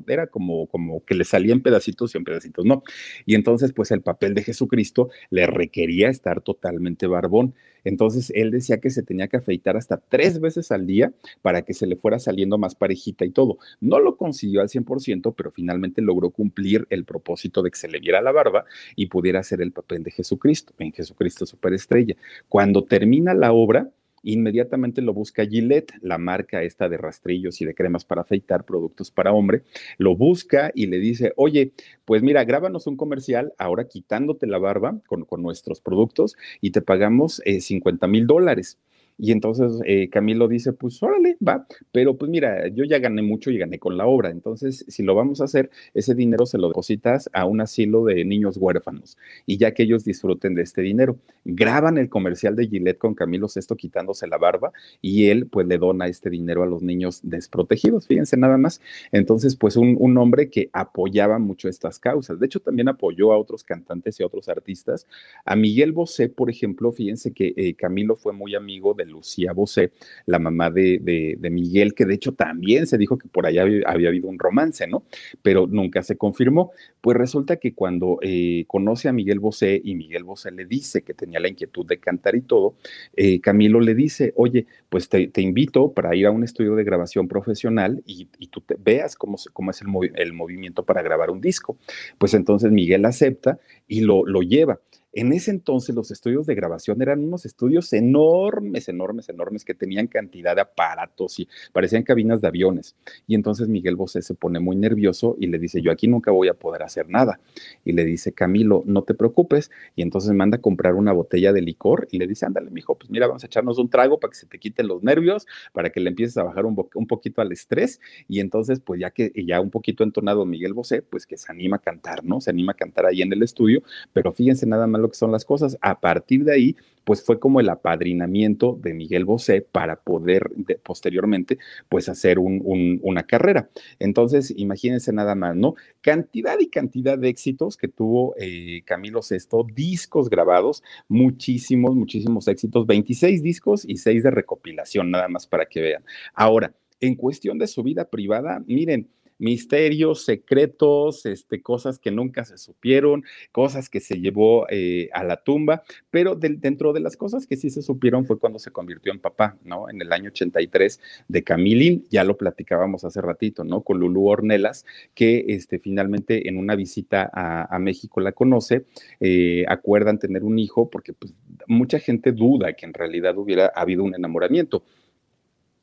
[0.08, 2.84] era como, como que le salían pedacitos y en pedacitos, no.
[3.26, 7.54] Y entonces, pues el papel de Jesucristo le requería estar totalmente barbón.
[7.86, 11.74] Entonces, él decía que se tenía que afeitar hasta tres veces al día para que
[11.74, 13.58] se le fuera saliendo más parejita y todo.
[13.80, 18.00] No lo consiguió al 100%, pero finalmente logró cumplir el propósito de que se le
[18.00, 22.16] viera la barba y pudiera hacer el papel de Jesucristo, en Jesucristo Superestrella.
[22.50, 23.90] Cuando termina la obra,
[24.26, 29.12] inmediatamente lo busca Gillette, la marca esta de rastrillos y de cremas para afeitar, productos
[29.12, 29.64] para hombre,
[29.98, 31.72] lo busca y le dice, oye,
[32.04, 37.42] pues mira, grábanos un comercial ahora quitándote la barba con, nuestros productos y te pagamos
[37.46, 38.78] 50 eh, mil dólares.
[39.18, 43.50] Y entonces eh, Camilo dice, pues órale, va, pero pues mira, yo ya gané mucho
[43.50, 46.68] y gané con la obra, entonces si lo vamos a hacer, ese dinero se lo
[46.68, 51.18] depositas a un asilo de niños huérfanos y ya que ellos disfruten de este dinero.
[51.46, 55.78] Graban el comercial de Gillette con Camilo Sesto quitándose la barba y él pues le
[55.78, 58.82] dona este dinero a los niños desprotegidos, fíjense nada más.
[59.14, 63.38] Entonces pues un, un hombre que apoyaba mucho estas causas, de hecho también apoyó a
[63.38, 65.08] otros cantantes y a otros artistas.
[65.46, 69.92] A Miguel Bosé, por ejemplo, fíjense que eh, Camilo fue muy amigo de Lucía Bosé,
[70.26, 74.28] la mamá de, Miguel, que de hecho también se dijo que por allá había, habido
[74.28, 75.04] un romance, ¿no?
[75.42, 76.72] Pero nunca se confirmó.
[77.02, 81.14] Pues resulta que cuando eh, conoce a Miguel Bosé y Miguel Bosé le dice que
[81.14, 82.76] tenía la inquietud de cantar y todo,
[83.16, 87.28] eh, Camilo le dice, oye, pues te, invito para ir a un estudio de grabación
[87.28, 91.78] profesional y, tú te veas cómo, es el, el, movimiento para grabar un disco.
[92.18, 94.80] Pues entonces Miguel acepta y lo, lo lleva.
[95.16, 100.08] En ese entonces los estudios de grabación eran unos estudios enormes, enormes, enormes que tenían
[100.08, 102.98] cantidad de aparatos y parecían cabinas de aviones.
[103.26, 106.50] Y entonces Miguel Bosé se pone muy nervioso y le dice, yo aquí nunca voy
[106.50, 107.40] a poder hacer nada.
[107.86, 109.72] Y le dice, Camilo, no te preocupes.
[109.96, 113.10] Y entonces manda a comprar una botella de licor y le dice, ándale, mijo, pues
[113.10, 116.02] mira, vamos a echarnos un trago para que se te quiten los nervios, para que
[116.02, 116.76] le empieces a bajar un,
[117.08, 118.02] poquito al estrés.
[118.28, 121.78] Y entonces, pues ya que ya un poquito entonado Miguel Bosé, pues que se anima
[121.78, 122.42] a cantar, ¿no?
[122.42, 123.82] Se anima a cantar ahí en el estudio.
[124.12, 125.78] Pero fíjense nada más que son las cosas.
[125.82, 130.52] A partir de ahí, pues fue como el apadrinamiento de Miguel Bosé para poder
[130.84, 133.70] posteriormente, pues hacer una carrera.
[134.00, 135.76] Entonces, imagínense nada más, ¿no?
[136.02, 142.88] Cantidad y cantidad de éxitos que tuvo eh, Camilo Sesto, discos grabados, muchísimos, muchísimos éxitos,
[142.88, 146.04] 26 discos y 6 de recopilación, nada más para que vean.
[146.34, 152.58] Ahora, en cuestión de su vida privada, miren, misterios, secretos, este, cosas que nunca se
[152.58, 157.58] supieron, cosas que se llevó eh, a la tumba, pero dentro de las cosas que
[157.58, 159.90] sí se supieron fue cuando se convirtió en papá, ¿no?
[159.90, 163.82] En el año 83 de Camilín, ya lo platicábamos hace ratito, ¿no?
[163.82, 168.86] Con Lulú Ornelas, que este, finalmente en una visita a, México la conoce,
[169.20, 171.34] eh, acuerdan tener un hijo, porque pues,
[171.68, 174.84] mucha gente duda que en realidad hubiera habido un enamoramiento.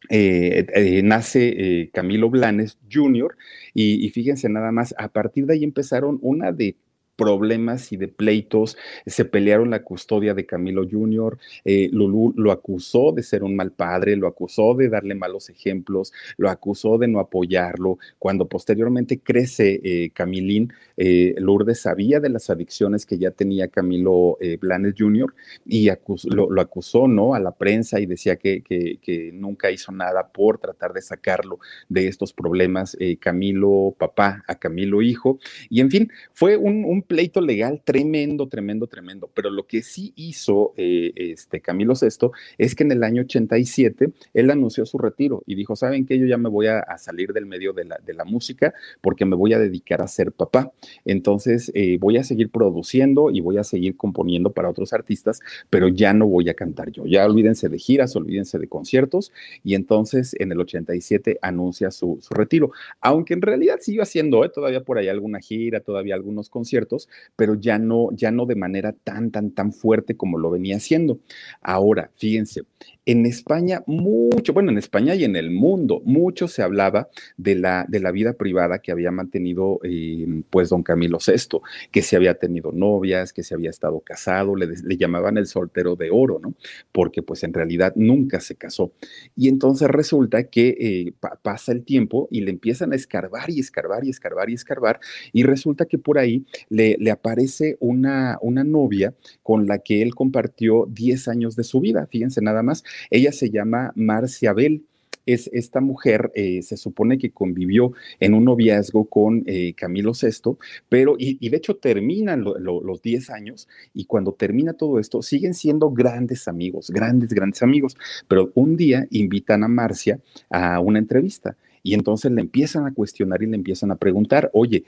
[0.08, 3.36] Eh, eh, nace eh, Camilo Blanes Jr.
[3.74, 6.76] Y, y, fíjense nada más, a partir de ahí empezaron una de
[7.22, 13.12] problemas y de pleitos, se pelearon la custodia de Camilo Jr., eh, Lulú lo acusó
[13.12, 17.20] de ser un mal padre, lo acusó de darle malos ejemplos, lo acusó de no
[17.20, 17.98] apoyarlo.
[18.18, 24.36] Cuando posteriormente crece eh, Camilín, eh, Lourdes sabía de las adicciones que ya tenía Camilo
[24.40, 25.34] eh, Blanes Jr.
[25.64, 25.88] y
[26.24, 27.34] lo, acusó ¿no?
[27.34, 31.58] a la prensa y decía que, que, nunca hizo nada por tratar de sacarlo
[31.88, 35.38] de estos problemas, Camilo papá a Camilo hijo.
[35.70, 39.30] Y en fin, fue un, un pleito legal tremendo, tremendo, tremendo.
[39.34, 44.12] Pero lo que sí hizo eh, este Camilo VI es que en el año 87
[44.32, 46.18] él anunció su retiro y dijo, ¿saben qué?
[46.18, 48.72] Yo ya me voy a, salir del medio de la, de la, música
[49.02, 50.72] porque me voy a dedicar a ser papá.
[51.04, 55.88] Entonces eh, voy a seguir produciendo y voy a seguir componiendo para otros artistas, pero
[55.88, 57.04] ya no voy a cantar yo.
[57.04, 59.32] Ya olvídense de giras, olvídense de conciertos.
[59.64, 62.70] Y entonces en el 87 anuncia su, retiro.
[63.02, 64.48] Aunque en realidad siguió haciendo ¿eh?
[64.48, 67.01] todavía por ahí alguna gira, todavía algunos conciertos
[67.36, 71.18] pero ya no, ya no de manera tan, tan, tan fuerte como lo venía haciendo.
[71.60, 72.62] Ahora, fíjense,
[73.04, 77.84] en España mucho, bueno, en España y en el mundo, mucho se hablaba de la,
[77.88, 81.60] de la vida privada que había mantenido eh, pues don Camilo VI,
[81.90, 85.96] que se había tenido novias, que se había estado casado, le, le, llamaban el soltero
[85.96, 86.54] de oro, ¿no?
[86.92, 88.92] Porque pues en realidad nunca se casó.
[89.36, 91.12] Y entonces resulta que eh,
[91.42, 95.00] pasa el tiempo y le empiezan a escarbar y escarbar y escarbar y escarbar
[95.32, 100.14] y resulta que por ahí le, le aparece una, una novia con la que él
[100.14, 104.84] compartió 10 años de su vida, fíjense nada más, ella se llama Marcia Bell
[105.26, 110.56] es esta mujer, eh, se supone que convivió en un noviazgo con eh, Camilo VI,
[110.88, 115.90] pero, y, de hecho terminan los 10 años, y cuando termina todo esto, siguen siendo
[115.90, 117.96] grandes amigos, grandes, grandes amigos,
[118.28, 121.56] pero un día invitan a Marcia a una entrevista.
[121.84, 124.84] Y entonces le empiezan a cuestionar y le empiezan a preguntar, oye,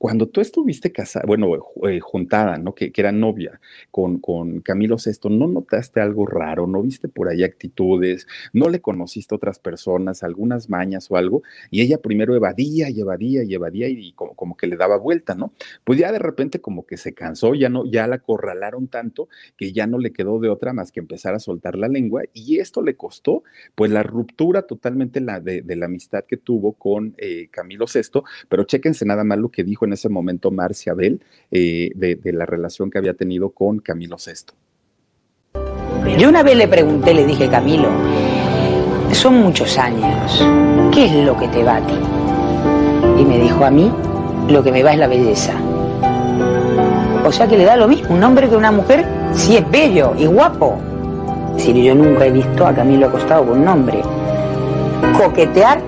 [0.00, 1.52] cuando tú estuviste casada, bueno,
[1.86, 2.74] eh, juntada, ¿no?
[2.74, 3.60] Que, era novia
[3.90, 6.66] con, con Camilo VI, ¿no notaste algo raro?
[6.66, 8.26] ¿No viste por ahí actitudes?
[8.54, 11.42] ¿No le conociste a otras personas, algunas mañas o algo?
[11.70, 15.34] Y ella primero evadía y evadía y evadía y como, como, que le daba vuelta,
[15.34, 15.52] ¿no?
[15.84, 19.74] Pues ya de repente como que se cansó, ya no, ya la acorralaron tanto que
[19.74, 22.80] ya no le quedó de otra más que empezar a soltar la lengua y esto
[22.80, 23.42] le costó
[23.74, 28.64] pues la ruptura totalmente la de, la amistad que tuvo con eh, Camilo VI, pero
[28.64, 32.46] chéquense nada más lo que dijo en ese momento Marcia Bell eh, de, de la
[32.46, 34.54] relación que había tenido con Camilo VI.
[36.18, 37.88] Yo una vez le pregunté, le dije, Camilo,
[39.12, 40.44] son muchos años,
[40.92, 41.94] ¿qué es lo que te va a ti?
[43.18, 43.90] Y me dijo, a mí
[44.48, 45.52] lo que me va es la belleza.
[47.24, 50.14] O sea que le da lo mismo un hombre que una mujer si es bello
[50.18, 50.78] y guapo.
[51.56, 54.02] Si yo nunca he visto a Camilo acostado con un hombre.
[55.16, 55.80] Coquetear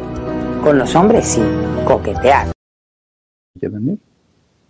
[0.62, 1.43] con los hombres, sí,
[1.85, 2.53] coquetear.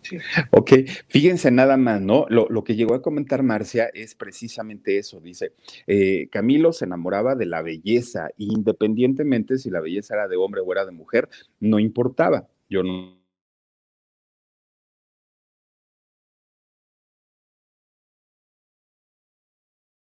[0.02, 0.18] Sí.
[0.50, 0.72] Ok,
[1.06, 2.26] fíjense nada más, ¿no?
[2.28, 5.20] Lo, que llegó a comentar Marcia es precisamente eso.
[5.20, 5.52] Dice,
[5.86, 10.72] eh, Camilo se enamoraba de la belleza, independientemente si la belleza era de hombre o
[10.72, 11.28] era de mujer,
[11.60, 12.48] no importaba.
[12.68, 13.22] Yo no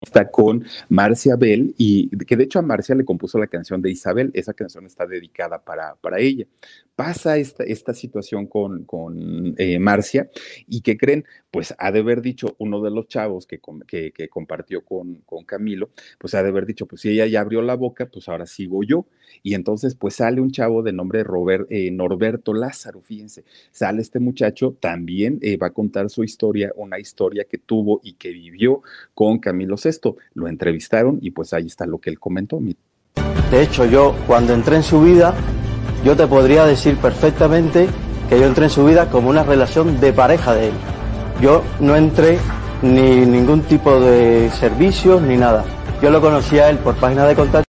[0.01, 3.91] está con Marcia Bell y que de hecho a Marcia le compuso la canción de
[3.91, 6.47] Isabel, esa canción está dedicada para, para ella.
[6.99, 10.29] Pasa esta, esta situación con, con eh, Marcia
[10.67, 14.85] y que creen, pues ha de haber dicho uno de los chavos que, que, compartió
[14.85, 18.07] con, con Camilo, pues ha de haber dicho, pues si ella ya abrió la boca,
[18.07, 19.07] pues ahora sigo yo.
[19.45, 24.19] Y entonces pues sale un chavo de nombre Robert, eh, Norberto Lázaro, fíjense, sale este
[24.19, 28.83] muchacho, también eh, va a contar su historia, una historia que tuvo y que vivió
[29.15, 30.17] con Camilo VI.
[30.35, 32.61] Lo entrevistaron y pues ahí está lo que él comentó.
[33.53, 35.33] De hecho, yo cuando entré en su vida,
[36.05, 37.89] yo te podría decir perfectamente
[38.29, 40.75] que yo entré en su vida como una relación de pareja de él.
[41.41, 42.39] Yo no entré
[42.83, 45.65] ni ningún tipo de servicios ni nada.
[46.03, 47.69] Yo lo conocía a él por página de contacto.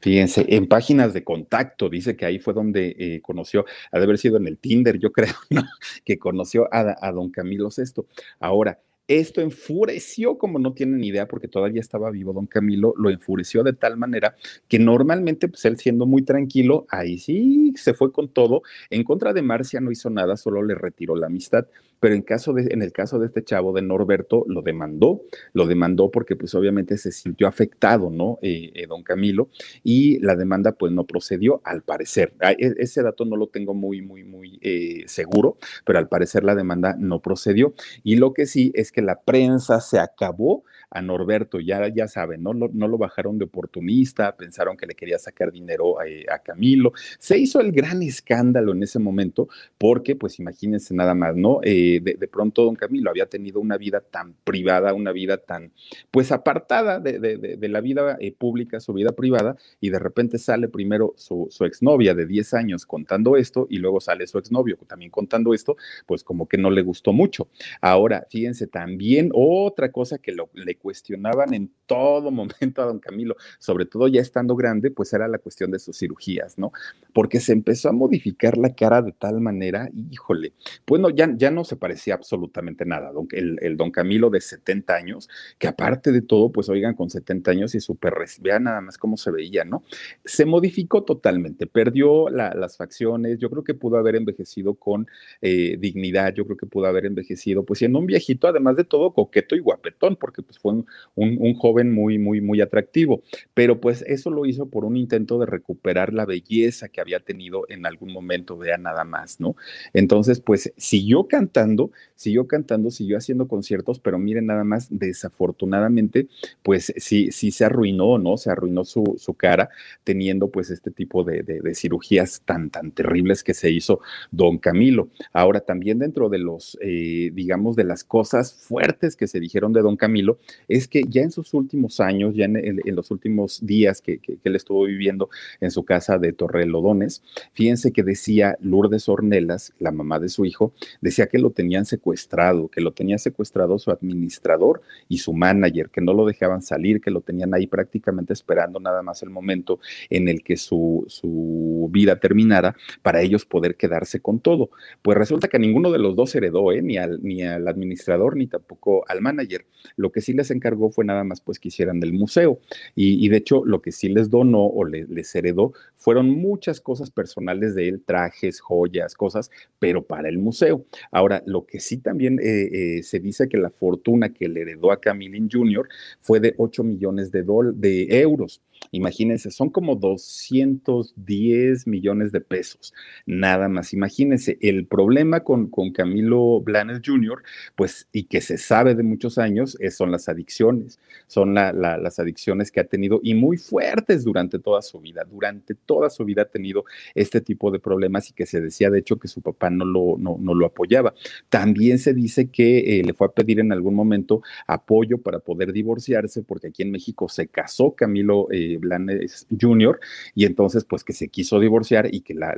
[0.00, 4.16] Fíjense, en páginas de contacto, dice que ahí fue donde eh, conoció, ha de haber
[4.16, 5.34] sido en el Tinder, yo creo,
[6.04, 8.02] que conoció a, a don Camilo VI.
[8.40, 8.78] Ahora,
[9.10, 13.72] Esto enfureció, como no tienen idea, porque todavía estaba vivo don Camilo, lo enfureció de
[13.72, 14.36] tal manera
[14.68, 18.62] que normalmente, pues él siendo muy tranquilo, ahí sí se fue con todo.
[18.88, 21.66] En contra de Marcia no hizo nada, solo le retiró la amistad
[22.00, 25.66] pero en, caso de, en el caso de este chavo de Norberto, lo demandó, lo
[25.66, 28.38] demandó porque pues obviamente se sintió afectado, ¿no?
[28.42, 29.48] Eh, eh, don Camilo,
[29.84, 32.34] y la demanda pues no procedió, al parecer.
[32.40, 36.54] E, ese dato no lo tengo muy, muy, muy eh, seguro, pero al parecer la
[36.54, 37.74] demanda no procedió.
[38.02, 42.42] Y lo que sí es que la prensa se acabó a Norberto, ya, ya saben,
[42.42, 42.52] ¿no?
[42.52, 42.88] ¿no?
[42.88, 46.92] lo bajaron de oportunista, pensaron que le quería sacar dinero a, Camilo.
[47.18, 51.60] Se hizo el gran escándalo en ese momento porque, pues imagínense nada más, ¿no?
[51.62, 55.72] Eh, de, pronto don Camilo había tenido una vida tan privada, una vida tan,
[56.10, 61.14] pues apartada de, la vida eh, pública, su vida privada, y de repente sale primero
[61.16, 65.54] su, su exnovia de 10 años contando esto y luego sale su exnovio también contando
[65.54, 65.76] esto,
[66.06, 67.48] pues como que no le gustó mucho.
[67.80, 73.36] Ahora, fíjense, también otra cosa que lo, le cuestionaban en todo momento a don Camilo,
[73.58, 76.72] sobre todo ya estando grande, pues era la cuestión de sus cirugías, ¿no?
[77.12, 80.52] Porque se empezó a modificar la cara de tal manera, híjole,
[80.86, 84.94] bueno, ya, ya no se parecía absolutamente nada, don, el, el, don Camilo de 70
[84.94, 85.28] años,
[85.58, 89.16] que aparte de todo, pues oigan, con 70 años y súper, vean nada más cómo
[89.16, 89.82] se veía, ¿no?
[90.24, 95.06] Se modificó totalmente, perdió las facciones, yo creo que pudo haber envejecido con
[95.42, 99.12] eh, dignidad, yo creo que pudo haber envejecido, pues siendo un viejito, además de todo,
[99.12, 103.22] coqueto y guapetón, porque pues fue un, joven muy, muy, muy atractivo.
[103.54, 107.64] Pero pues eso lo hizo por un intento de recuperar la belleza que había tenido
[107.68, 109.56] en algún momento, vea nada más, ¿no?
[109.92, 116.28] Entonces, pues siguió cantando, siguió cantando, siguió haciendo conciertos, pero miren nada más, desafortunadamente,
[116.62, 118.36] pues sí, sí se arruinó, ¿no?
[118.36, 119.70] Se arruinó su, cara
[120.04, 124.00] teniendo pues este tipo de, cirugías tan, tan terribles que se hizo
[124.30, 125.08] don Camilo.
[125.32, 129.82] Ahora, también dentro de los, eh, digamos, de las cosas fuertes que se dijeron de
[129.82, 130.38] don Camilo,
[130.68, 134.84] es que ya en sus últimos años, ya en, los últimos días que, él estuvo
[134.84, 135.28] viviendo
[135.60, 140.72] en su casa de Torrelodones, fíjense que decía Lourdes Ornelas, la mamá de su hijo,
[141.00, 146.00] decía que lo tenían secuestrado, que lo tenía secuestrado su administrador y su manager, que
[146.00, 150.28] no lo dejaban salir, que lo tenían ahí prácticamente esperando nada más el momento en
[150.28, 154.70] el que su, su vida terminara para ellos poder quedarse con todo.
[155.02, 156.82] Pues resulta que ninguno de los dos heredó, ¿eh?
[156.82, 159.66] ni, al, ni al administrador ni tampoco al manager.
[159.96, 162.60] Lo que sí les encargó fue nada más pues que hicieran del museo.
[162.94, 167.74] Y, de hecho lo que sí les donó o les heredó fueron muchas cosas personales
[167.74, 170.84] de él, trajes, joyas, cosas, pero para el museo.
[171.10, 174.92] Ahora, lo que sí también eh, eh, se dice que la fortuna que le heredó
[174.92, 175.88] a Camilin Jr.
[176.20, 177.44] fue de 8 millones de,
[177.74, 178.62] de euros.
[178.92, 182.92] Imagínense, son como 210 millones de pesos,
[183.24, 183.92] nada más.
[183.92, 187.42] Imagínense, el problema con, con Camilo Blanes Jr.,
[187.76, 192.80] pues, y que se sabe de muchos años, son las adicciones, son las adicciones que
[192.80, 195.24] ha tenido y muy fuertes durante toda su vida.
[195.30, 198.98] Durante toda su vida ha tenido este tipo de problemas y que se decía, de
[198.98, 201.14] hecho, que su papá no lo, no, lo apoyaba.
[201.48, 205.72] También se dice que eh, le fue a pedir en algún momento apoyo para poder
[205.72, 208.48] divorciarse, porque aquí en México se casó Camilo.
[208.50, 210.00] Eh, Blanes Jr.,
[210.34, 212.54] y entonces pues que se quiso divorciar y que la,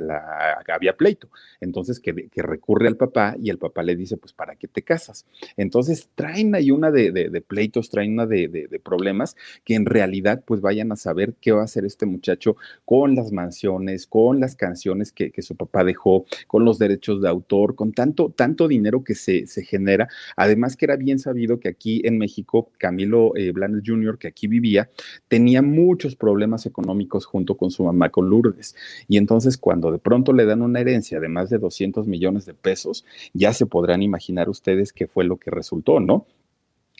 [0.67, 1.29] había pleito.
[1.61, 4.81] Entonces que, que, recurre al papá y el papá le dice, pues ¿para qué te
[4.81, 5.25] casas?
[5.57, 10.43] Entonces traen ahí una de, de, pleitos, traen una de, de, problemas que en realidad
[10.45, 14.55] pues vayan a saber qué va a hacer este muchacho con las mansiones, con las
[14.55, 19.03] canciones que, que su papá dejó, con los derechos de autor, con tanto, tanto dinero
[19.03, 20.07] que se, se genera.
[20.35, 24.47] Además que era bien sabido que aquí en México, Camilo eh, Blanes Jr., que aquí
[24.47, 24.89] vivía,
[25.27, 28.75] tenía mucho problemas económicos junto con su mamá, con Lourdes.
[29.07, 32.53] Y entonces cuando de pronto le dan una herencia de más de 200 millones de
[32.53, 36.25] pesos, ya se podrán imaginar ustedes qué fue lo que resultó, ¿no?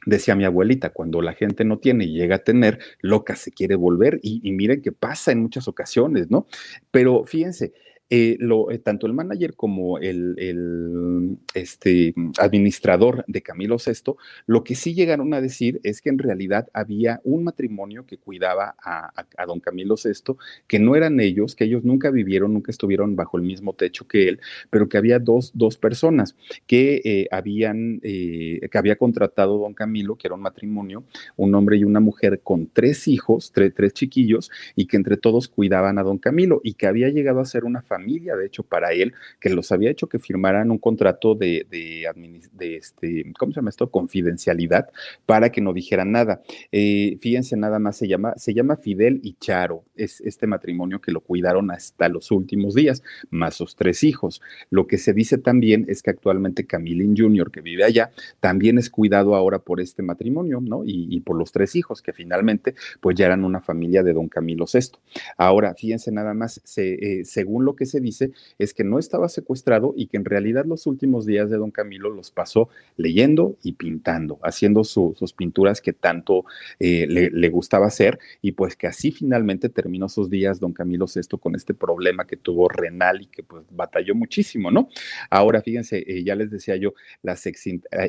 [0.05, 3.75] Decía mi abuelita, cuando la gente no tiene y llega a tener, loca se quiere
[3.75, 6.45] volver y, y miren que pasa en muchas ocasiones, ¿no?
[6.91, 7.73] Pero fíjense,
[8.15, 8.37] eh,
[8.69, 14.13] eh, tanto el manager como el, este, administrador de Camilo VI,
[14.45, 18.75] lo que sí llegaron a decir es que en realidad había un matrimonio que cuidaba
[18.83, 19.11] a,
[19.47, 20.35] don Camilo VI,
[20.67, 24.29] que no eran ellos, que ellos nunca vivieron, nunca estuvieron bajo el mismo techo que
[24.29, 24.39] él,
[24.69, 26.35] pero que había dos, dos personas
[26.67, 31.03] que eh, habían, que había contratado don Camilo, que era un matrimonio,
[31.35, 35.97] un hombre y una mujer con tres hijos, tres chiquillos, y que entre todos cuidaban
[35.97, 38.91] a don Camilo, y que había llegado a ser una familia familia, de hecho, para
[38.91, 42.05] él, que los había hecho que firmaran un contrato de, de,
[42.51, 43.89] de este, ¿cómo se llama esto?
[43.89, 44.89] Confidencialidad
[45.25, 46.41] para que no dijeran nada.
[46.71, 51.11] Eh, fíjense, nada más se llama, se llama Fidel y Charo, es este matrimonio que
[51.11, 54.41] lo cuidaron hasta los últimos días, más sus tres hijos.
[54.69, 58.89] Lo que se dice también es que actualmente Camilín Jr., que vive allá, también es
[58.89, 60.83] cuidado ahora por este matrimonio, ¿no?
[60.85, 64.65] Y, por los tres hijos, que finalmente, pues ya eran una familia de don Camilo
[64.71, 64.97] VI.
[65.37, 69.93] Ahora, fíjense nada más, eh, según lo que se dice, es que no estaba secuestrado
[69.95, 74.39] y que en realidad los últimos días de don Camilo los pasó leyendo y pintando,
[74.43, 76.45] haciendo su, sus pinturas que tanto
[76.79, 81.37] eh, le, gustaba hacer y pues que así finalmente terminó sus días don Camilo VI
[81.37, 84.89] con este problema que tuvo renal y que pues batalló muchísimo, ¿no?
[85.29, 87.51] Ahora, fíjense, eh, ya les decía yo, las eh,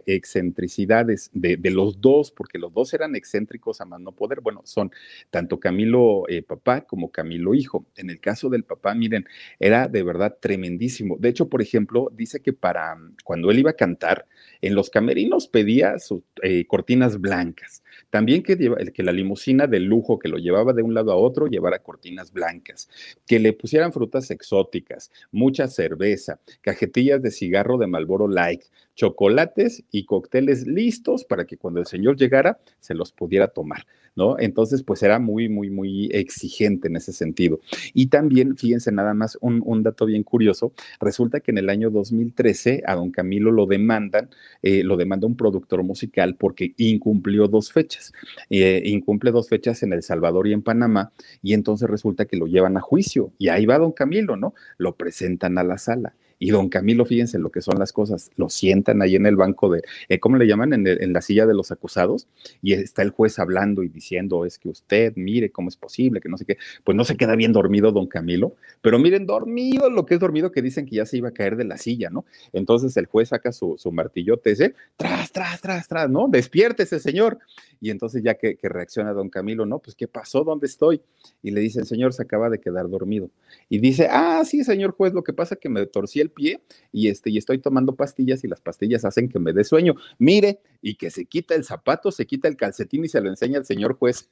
[0.07, 4.91] excentricidades de, los dos, porque los dos eran excéntricos a más no poder, bueno, son
[5.31, 7.87] tanto Camilo papá como Camilo hijo.
[7.97, 9.27] En el caso del papá, miren,
[9.65, 11.17] era de verdad tremendísimo.
[11.19, 14.27] De hecho, por ejemplo, dice que para cuando él iba a cantar,
[14.61, 17.83] en los camerinos pedía sus eh, cortinas blancas.
[18.11, 18.59] También que,
[18.93, 22.31] que la limusina de lujo que lo llevaba de un lado a otro llevara cortinas
[22.31, 22.91] blancas,
[23.27, 30.05] que le pusieran frutas exóticas, mucha cerveza, cajetillas de cigarro de Malboro Light, chocolates y
[30.05, 33.87] cócteles listos para que cuando el señor llegara se los pudiera tomar.
[34.17, 34.39] ¿No?
[34.39, 37.61] Entonces, pues era muy, muy, muy exigente en ese sentido.
[37.93, 42.83] Y también, fíjense nada más, un, dato bien curioso, resulta que en el año 2013
[42.87, 44.31] a don Camilo lo demandan,
[44.63, 48.13] eh, lo demanda un productor musical porque incumplió dos fechas,
[48.51, 51.13] eh, incumple dos fechas en El Salvador y en Panamá,
[51.43, 54.55] y entonces resulta que lo llevan a juicio, y ahí va don Camilo, ¿no?
[54.79, 58.49] Lo presentan a la sala y don Camilo, fíjense lo que son las cosas, lo
[58.49, 60.73] sientan ahí en el banco de, eh, ¿cómo le llaman?
[60.73, 62.27] En, la silla de los acusados,
[62.63, 66.29] y está el juez hablando y diciendo, es que usted, mire cómo es posible, que
[66.29, 70.07] no sé qué, pues no se queda bien dormido don Camilo, pero miren, dormido, lo
[70.07, 72.25] que es dormido, que dicen que ya se iba a caer de la silla, ¿no?
[72.53, 76.29] Entonces el juez saca su, su martillote ese, tras, tras, tras, tras, ¿no?
[76.29, 77.39] Despiértese, señor.
[77.81, 79.79] Y entonces ya que, reacciona don Camilo, ¿no?
[79.79, 80.45] Pues, ¿qué pasó?
[80.45, 81.03] ¿Dónde estoy?
[81.43, 83.31] Y le dice, el señor se acaba de quedar dormido.
[83.69, 86.63] Y dice, ah, sí, señor juez, lo que pasa es que me torcí el pie
[86.93, 89.95] y, este, y estoy tomando pastillas y las pastillas hacen que me dé sueño.
[90.19, 93.59] Mire, y que se quita el zapato, se quita el calcetín y se lo enseña
[93.59, 94.31] al señor juez.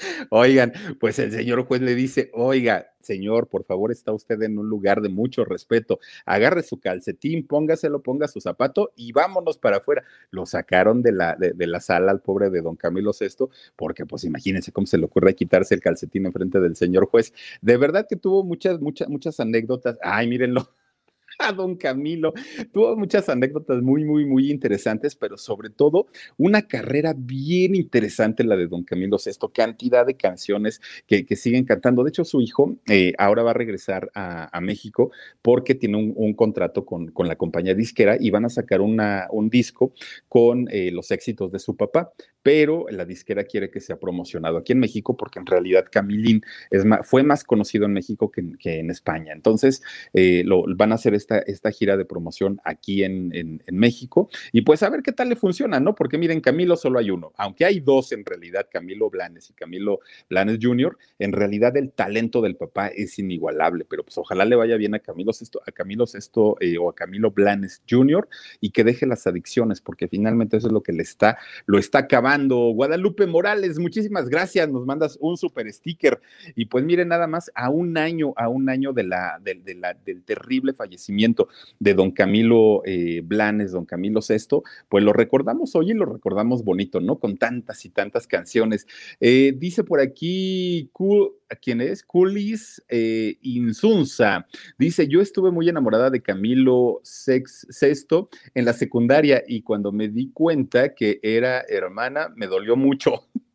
[0.30, 4.68] Oigan, pues el señor juez le dice, oiga, señor, por favor, está usted en un
[4.68, 6.00] lugar de mucho respeto.
[6.24, 10.04] Agarre su calcetín, póngaselo, ponga su zapato y vámonos para afuera.
[10.30, 13.46] Lo sacaron de la, de, de la sala al pobre de don Camilo VI,
[13.76, 17.32] porque pues imagínense cómo se le ocurre quitarse el calcetín en frente del señor juez.
[17.60, 19.98] De verdad que tuvo muchas, muchas, muchas anécdotas.
[20.02, 20.68] Ay, mírenlo
[21.40, 22.32] a don Camilo.
[22.72, 28.56] Tuvo muchas anécdotas muy, muy, muy interesantes, pero sobre todo una carrera bien interesante la
[28.56, 32.04] de don Camilo VI, cantidad de canciones que, que siguen cantando.
[32.04, 35.10] De hecho, su hijo eh, ahora va a regresar a, a México
[35.42, 39.28] porque tiene un, un contrato con, con, la compañía disquera y van a sacar una,
[39.30, 39.92] un disco
[40.28, 42.12] con eh, los éxitos de su papá,
[42.42, 46.84] pero la disquera quiere que sea promocionado aquí en México porque en realidad Camilín es
[47.02, 49.32] fue más conocido en México que, que en España.
[49.32, 49.82] Entonces,
[50.12, 53.30] eh, lo, van a hacer este esta, gira de promoción aquí en,
[53.70, 55.94] México y pues a ver qué tal le funciona, ¿no?
[55.94, 60.00] Porque miren, Camilo solo hay uno, aunque hay dos en realidad, Camilo Blanes y Camilo
[60.28, 64.76] Blanes Jr., en realidad el talento del papá es inigualable, pero pues ojalá le vaya
[64.76, 68.28] bien a Camilo Sesto, a Camilo Sesto eh, o a Camilo Blanes Jr.
[68.60, 72.00] y que deje las adicciones, porque finalmente eso es lo que le está, lo está
[72.00, 72.56] acabando.
[72.72, 76.20] Guadalupe Morales, muchísimas gracias, nos mandas un super sticker
[76.54, 79.00] y pues miren nada más a un año, a un año de
[80.04, 81.19] del terrible fallecimiento
[81.78, 86.64] de don Camilo eh, Blanes, don Camilo VI, pues lo recordamos hoy y lo recordamos
[86.64, 87.18] bonito, ¿no?
[87.18, 88.86] Con tantas y tantas canciones.
[89.20, 90.90] Eh, dice por aquí,
[91.60, 92.02] ¿quién es?
[92.02, 94.46] Culis eh, Insunza.
[94.78, 100.30] Dice, yo estuve muy enamorada de Camilo VI en la secundaria y cuando me di
[100.32, 103.26] cuenta que era hermana, me dolió mucho.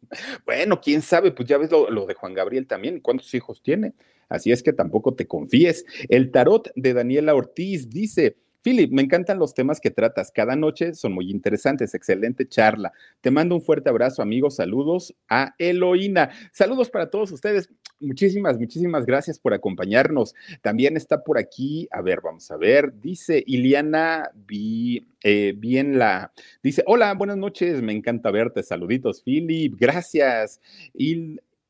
[0.45, 3.93] Bueno, quién sabe, pues ya ves lo, lo, de Juan Gabriel también, ¿cuántos hijos tiene?
[4.29, 5.85] Así es que tampoco te confíes.
[6.09, 10.31] El tarot de Daniela Ortiz dice, Philip, me encantan los temas que tratas.
[10.31, 11.93] Cada noche son muy interesantes.
[11.93, 12.93] Excelente charla.
[13.21, 14.55] Te mando un fuerte abrazo, amigos.
[14.55, 16.31] Saludos a Eloína.
[16.51, 17.69] Saludos para todos ustedes.
[17.99, 20.33] Muchísimas, muchísimas gracias por acompañarnos.
[20.63, 26.33] También está por aquí, a ver, vamos a ver, dice Iliana Bi, eh, Bien la,
[26.63, 28.63] dice, hola, buenas noches, me encanta verte.
[28.63, 30.59] Saluditos, Philip, gracias.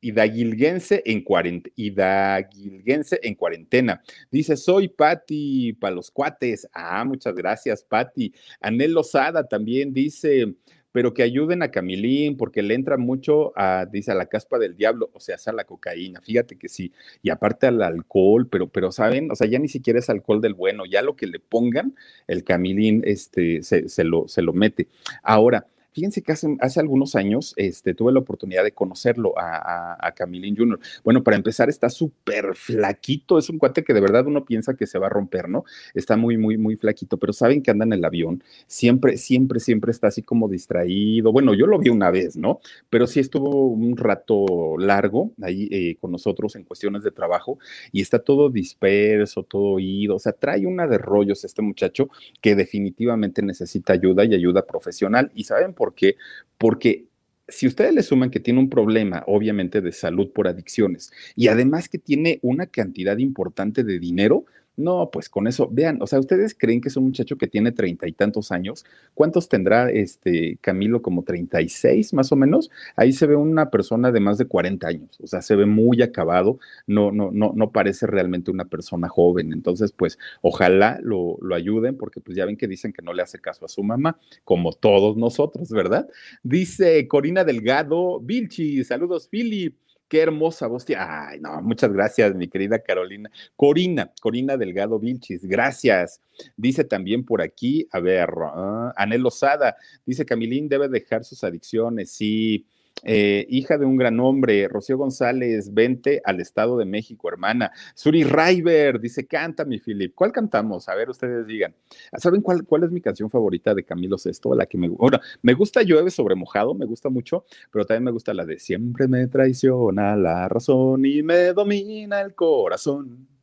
[0.06, 4.02] Hidalguense en, cuarent en cuarentena.
[4.30, 6.68] Dice, soy Patti para los cuates.
[6.72, 8.32] Ah, muchas gracias, Patti.
[8.60, 10.54] Anel Lozada también dice,
[10.92, 14.76] pero que ayuden a Camilín, porque le entra mucho a, dice, a la caspa del
[14.76, 16.90] diablo, o sea, a la cocaína, fíjate que sí,
[17.22, 20.54] y aparte al alcohol, pero, pero saben, o sea, ya ni siquiera es alcohol del
[20.54, 21.94] bueno, ya lo que le pongan,
[22.26, 24.88] el Camilín, este, se lo, se lo mete.
[25.22, 30.08] Ahora, Fíjense que hace, hace, algunos años este, tuve la oportunidad de conocerlo a, a,
[30.08, 30.78] a Camilín Jr.
[31.02, 33.38] Bueno, para empezar, está súper flaquito.
[33.38, 35.64] Es un cuate que de verdad uno piensa que se va a romper, ¿no?
[35.94, 38.44] Está muy, muy, muy flaquito, pero saben que anda en el avión.
[38.66, 41.32] Siempre, siempre, siempre está así como distraído.
[41.32, 42.60] Bueno, yo lo vi una vez, ¿no?
[42.90, 47.58] Pero sí estuvo un rato largo ahí eh, con nosotros en cuestiones de trabajo
[47.90, 50.16] y está todo disperso, todo oído.
[50.16, 52.10] O sea, trae una de rollos este muchacho
[52.42, 55.32] que definitivamente necesita ayuda y ayuda profesional.
[55.34, 56.16] ¿Y saben por ¿Por qué?
[56.58, 57.04] Porque
[57.46, 61.88] si ustedes le suman que tiene un problema, obviamente, de salud por adicciones y además
[61.88, 64.46] que tiene una cantidad importante de dinero,
[64.76, 67.72] no, pues con eso, vean, o sea, ¿ustedes creen que es un muchacho que tiene
[67.72, 68.84] treinta y tantos años?
[69.14, 71.02] ¿Cuántos tendrá este Camilo?
[71.02, 72.70] Como 36 más o menos.
[72.96, 76.02] Ahí se ve una persona de más de 40 años, o sea, se ve muy
[76.02, 79.52] acabado, no, no, no, no parece realmente una persona joven.
[79.52, 83.22] Entonces, pues, ojalá lo, lo ayuden, porque pues ya ven que dicen que no le
[83.22, 86.08] hace caso a su mamá, como todos nosotros, ¿verdad?
[86.42, 89.76] Dice Corina Delgado, Vilchi, saludos, Philip.
[90.08, 90.84] Qué hermosa voz.
[90.96, 93.30] Ay, no, muchas gracias, mi querida Carolina.
[93.56, 96.20] Corina, Corina Delgado Vilchis, gracias.
[96.56, 102.10] Dice también por aquí, a ver, uh, Anel Lozada, dice Camilín debe dejar sus adicciones,
[102.12, 102.66] sí.
[103.02, 107.70] Eh, hija de un gran hombre, Rocío González, vente al Estado de México, hermana.
[107.94, 110.14] Suri Raiber dice, canta mi Philip.
[110.14, 110.88] ¿Cuál cantamos?
[110.88, 111.74] A ver, ustedes digan.
[112.16, 114.54] ¿Saben cuál, cuál es mi canción favorita de Camilo Sesto?
[114.54, 118.10] La que me, bueno, me gusta Llueve sobre mojado, me gusta mucho, pero también me
[118.10, 123.35] gusta la de Siempre me traiciona la razón y me domina el corazón.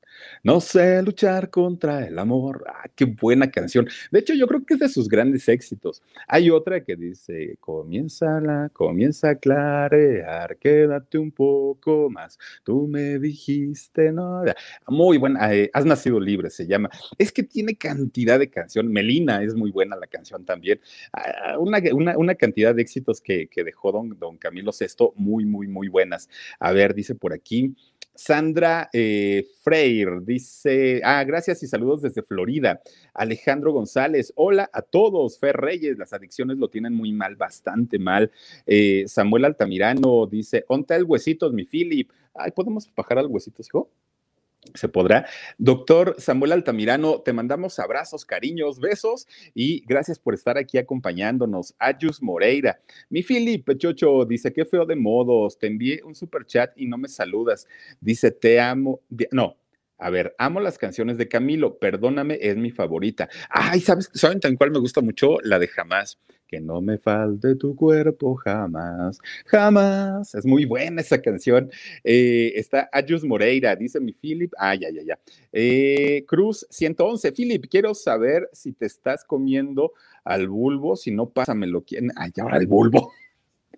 [0.44, 2.66] No sé luchar contra el amor.
[2.68, 3.88] Ah, qué buena canción.
[4.12, 6.02] De hecho, yo creo que es de sus grandes éxitos.
[6.28, 12.38] Hay otra que dice, comienza la, comienza a clarear, quédate un poco más.
[12.64, 14.44] Tú me dijiste, no.
[14.88, 16.90] Muy buena, eh, has nacido libre, se llama.
[17.18, 18.92] Es que tiene cantidad de canción.
[18.92, 20.80] Melina es muy buena la canción también.
[21.14, 25.46] Ah, una, una, una, cantidad de éxitos que, que dejó don, don Camilo VI, muy,
[25.46, 26.30] muy, muy buenas.
[26.60, 27.76] A ver, dice por aquí.
[28.16, 32.82] Sandra eh, Freire dice, ah, gracias y saludos desde Florida.
[33.14, 35.40] Alejandro González, hola a todos.
[35.40, 38.32] Fer Reyes, las adicciones lo tienen muy mal, bastante mal.
[38.66, 42.12] Eh, Samuel Altamirano dice, onta el huesitos, mi Philip.
[42.34, 43.90] Ay, ¿podemos bajar al huesitos, hijo?
[44.74, 45.26] se podrá.
[45.58, 51.76] Doctor Samuel Altamirano, te mandamos abrazos, cariños, besos y gracias por estar aquí acompañándonos.
[51.80, 52.80] Ayus Moreira.
[53.10, 56.98] Mi Filipe Chocho dice, qué feo de modos, te envié un super chat y no
[56.98, 57.68] me saludas.
[58.00, 59.02] Dice, te amo.
[59.32, 59.58] No,
[60.04, 63.30] a ver, amo las canciones de Camilo, perdóname, es mi favorita.
[63.50, 64.10] Ay, ¿sabes?
[64.14, 65.38] ¿Saben tan cual me gusta mucho?
[65.44, 66.20] La de Jamás.
[66.46, 70.36] Que no me falte tu cuerpo jamás, jamás.
[70.36, 71.72] Es muy buena esa canción.
[72.04, 74.52] Eh, está Ayus Moreira, dice mi Philip.
[74.58, 75.20] Ah, ya, ya, ya.
[75.54, 77.32] Eh, Cruz 111.
[77.32, 79.94] Philip, quiero saber si te estás comiendo
[80.26, 81.84] al bulbo, si no, pásamelo.
[81.86, 82.12] ¿Quién?
[82.18, 83.14] Ay, ahora el bulbo.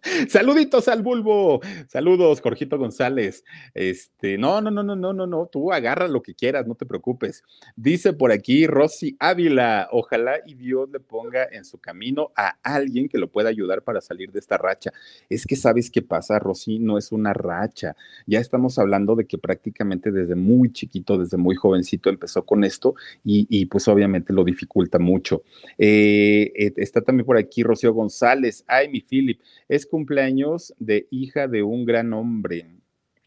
[0.29, 1.61] Saluditos al bulbo.
[1.87, 3.43] Saludos, Jorgito González.
[3.73, 5.49] Este, no, no, no, no, no, no, no.
[5.51, 7.43] Tú agarra lo que quieras, no te preocupes.
[7.75, 9.89] Dice por aquí Rosy Ávila.
[9.91, 14.01] Ojalá y Dios le ponga en su camino a alguien que lo pueda ayudar para
[14.01, 14.91] salir de esta racha.
[15.29, 17.95] Es que sabes qué pasa, Rosy, no es una racha.
[18.27, 22.95] Ya estamos hablando de que prácticamente desde muy chiquito, desde muy jovencito empezó con esto
[23.23, 25.43] y, y pues obviamente lo dificulta mucho.
[25.77, 28.63] Eh, eh, está también por aquí Rocío González.
[28.67, 32.67] Ay, mi Philip, es cumpleaños de hija de un gran hombre.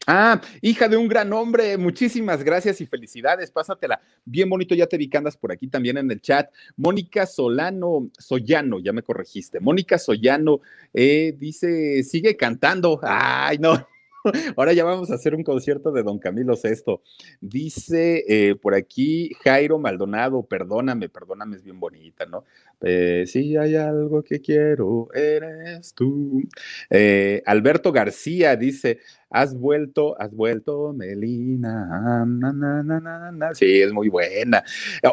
[0.05, 4.95] Ah, hija de un gran hombre, muchísimas gracias y felicidades, pásatela bien bonito, ya te
[4.95, 6.51] vi que andas por aquí también en el chat.
[6.77, 9.59] Mónica Solano, Soyano, ya me corregiste.
[9.59, 10.61] Mónica Soyano
[10.93, 12.99] eh, dice, sigue cantando.
[13.01, 13.87] Ay, no,
[14.57, 17.01] Ahora ya vamos a hacer un concierto de Don Camilo Sesto.
[17.41, 22.43] Dice eh, por aquí Jairo Maldonado, perdóname, perdóname, es bien bonita, ¿no?
[22.81, 26.43] Eh, si hay algo que quiero, eres tú.
[26.89, 28.99] Eh, Alberto García dice,
[29.29, 32.25] has vuelto, has vuelto, Melina.
[32.25, 34.63] Na, na, na, sí, es muy buena.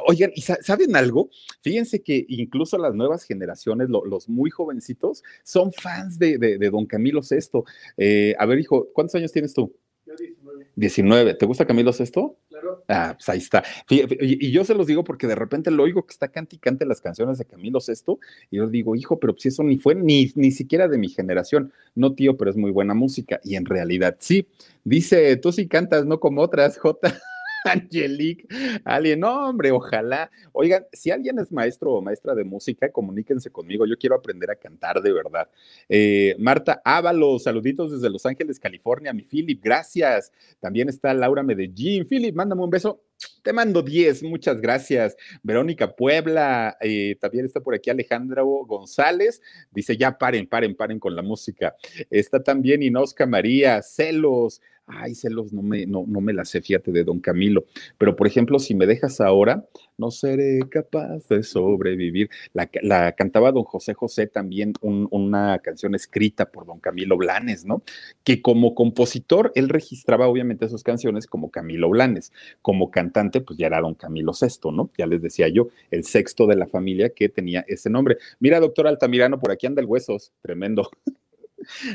[0.07, 1.31] Oigan, ¿y saben algo?
[1.61, 7.23] Fíjense que incluso las nuevas generaciones, lo, los muy jovencitos, son fans de, Don Camilo
[7.23, 7.65] Sesto.
[7.97, 9.77] Eh, a ver, hijo, ¿cuántos años tienes tú?
[10.07, 10.71] Yo 19.
[10.75, 11.35] 19.
[11.35, 12.39] ¿Te gusta Camilo Sesto?
[12.49, 12.83] Claro.
[12.89, 13.63] Ah, pues ahí está.
[13.91, 16.59] Y, y, yo se los digo porque de repente lo oigo que está cante y
[16.59, 18.19] cante las canciones de Camilo Sesto,
[18.51, 21.73] y yo digo, hijo, pero si eso ni fue ni, ni siquiera de mi generación.
[21.95, 23.41] No, tío, pero es muy buena música.
[23.45, 24.49] Y en realidad sí.
[24.85, 27.21] Dice, tú sí cantas, no como otras, Jota.
[27.73, 28.47] Angelique,
[28.85, 30.31] alguien, hombre, ojalá.
[30.53, 33.87] Oigan, si alguien es maestro o maestra de música, comuníquense conmigo.
[33.87, 35.49] Yo quiero aprender a cantar de verdad.
[35.89, 39.12] Eh, Marta Ábalos, saluditos desde Los Ángeles, California.
[39.12, 40.33] Mi Philip, gracias.
[40.61, 42.07] También está Laura Medellín.
[42.07, 43.03] Philip, mándame un beso.
[43.43, 45.17] Te mando 10, muchas gracias.
[45.43, 49.41] Verónica Puebla, eh, también está por aquí Alejandro González,
[49.71, 51.77] dice ya paren, paren, paren con la música.
[52.11, 56.93] Está también Inosca María, celos, ay, celos, no me, no, no me la sé, fíjate,
[56.93, 57.64] de don Camilo.
[57.99, 59.66] Pero, por ejemplo, si me dejas ahora,
[59.99, 62.30] no seré capaz de sobrevivir.
[62.53, 67.64] La, la cantaba don José José también, un, una canción escrita por don Camilo Blanes,
[67.64, 67.82] ¿no?
[68.24, 72.32] Que como compositor, él registraba obviamente sus canciones como Camilo Blanes.
[72.62, 74.91] Como cantante, pues ya era don Camilo VI, ¿no?
[74.97, 78.18] Ya les decía yo, el sexto de la familia que tenía ese nombre.
[78.39, 80.91] Mira, doctor Altamirano, por aquí anda el huesos, tremendo.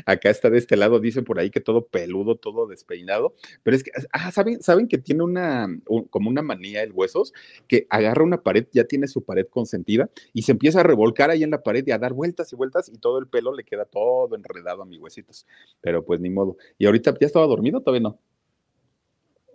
[0.06, 3.84] Acá está de este lado, dicen por ahí que todo peludo, todo despeinado, pero es
[3.84, 7.32] que, ah, ¿saben, saben que tiene una, un, como una manía el huesos,
[7.68, 11.42] que agarra una pared, ya tiene su pared consentida y se empieza a revolcar ahí
[11.42, 13.84] en la pared y a dar vueltas y vueltas y todo el pelo le queda
[13.84, 15.46] todo enredado a mis huesitos,
[15.80, 16.56] pero pues ni modo.
[16.78, 17.80] Y ahorita, ¿ya estaba dormido?
[17.80, 18.18] Todavía no.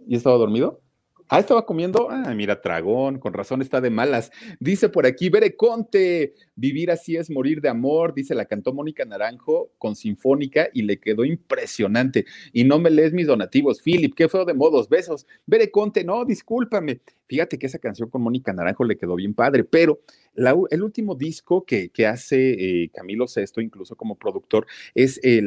[0.07, 0.81] ¿Ya estaba dormido?
[1.29, 2.07] Ah, estaba comiendo.
[2.09, 4.31] Ah, mira, tragón, con razón está de malas.
[4.61, 8.13] Dice por aquí, Bere Conte, vivir así es morir de amor.
[8.13, 12.25] Dice, la cantó Mónica Naranjo con Sinfónica y le quedó impresionante.
[12.53, 13.81] Y no me lees mis donativos.
[13.81, 15.27] Philip, qué feo de modos, besos.
[15.45, 17.01] Bere Conte, no, discúlpame.
[17.27, 19.99] Fíjate que esa canción con Mónica Naranjo le quedó bien padre, pero
[20.35, 25.41] el último disco que, hace eh, Camilo Sesto, incluso como productor, es eh,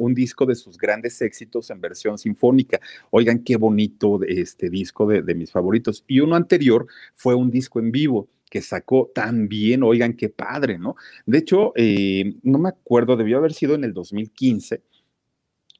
[0.00, 2.80] un disco de sus grandes éxitos en versión sinfónica.
[3.10, 6.04] Oigan, qué bonito este disco de, de mis favoritos.
[6.06, 10.94] Y uno anterior fue un disco en vivo que sacó también, oigan, qué padre, ¿no?
[11.24, 14.82] De hecho, eh, no me acuerdo, debió haber sido en el 2015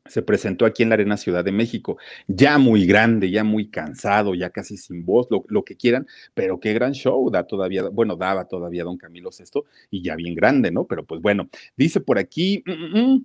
[0.06, 1.96] se presentó aquí en la Arena Ciudad de México,
[2.26, 6.58] ya muy grande, ya muy cansado, ya casi sin voz, lo, lo, que quieran, pero
[6.60, 10.70] qué gran show da todavía, bueno, daba todavía don Camilo Sesto y ya bien grande,
[10.70, 10.84] ¿no?
[10.86, 13.24] Pero pues bueno, dice por aquí, mm, mm,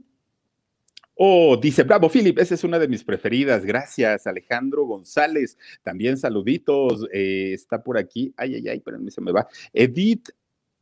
[1.19, 3.65] Oh, dice, bravo, Philip, esa es una de mis preferidas.
[3.65, 5.57] Gracias, Alejandro González.
[5.81, 7.07] También saluditos.
[7.11, 8.31] Eh, está por aquí.
[8.37, 9.47] Ay, ay, ay, pero se me va.
[9.73, 10.29] Edith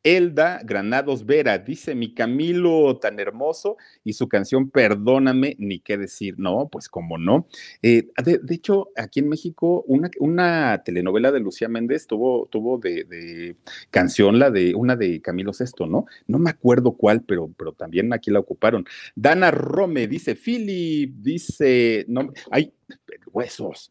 [0.05, 6.35] Elda Granados Vera dice: Mi Camilo tan hermoso y su canción Perdóname, ni qué decir.
[6.37, 7.47] No, pues cómo no.
[7.81, 13.57] Eh, de, hecho, aquí en México, una, una, telenovela de Lucía Méndez tuvo, tuvo de,
[13.89, 16.05] canción, la de una de Camilo Sesto, ¿no?
[16.27, 18.85] No me acuerdo cuál, pero, pero también aquí la ocuparon.
[19.15, 22.71] Dana Rome dice: Philip, dice: No, hay
[23.33, 23.89] huesos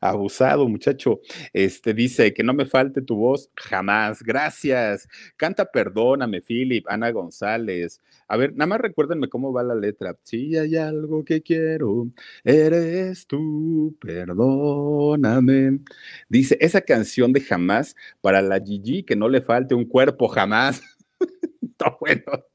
[0.00, 1.20] abusado, muchacho.
[1.52, 4.22] Este dice que no me falte tu voz jamás.
[4.22, 5.08] Gracias.
[5.36, 8.00] Canta Perdóname, Philip, Ana González.
[8.28, 10.16] A ver, nada más recuérdenme cómo va la letra.
[10.22, 12.08] Si hay algo que quiero,
[12.44, 15.80] eres tú, perdóname.
[16.28, 20.82] Dice esa canción de jamás para la Gigi que no le falte un cuerpo jamás.
[22.00, 22.53] Bueno.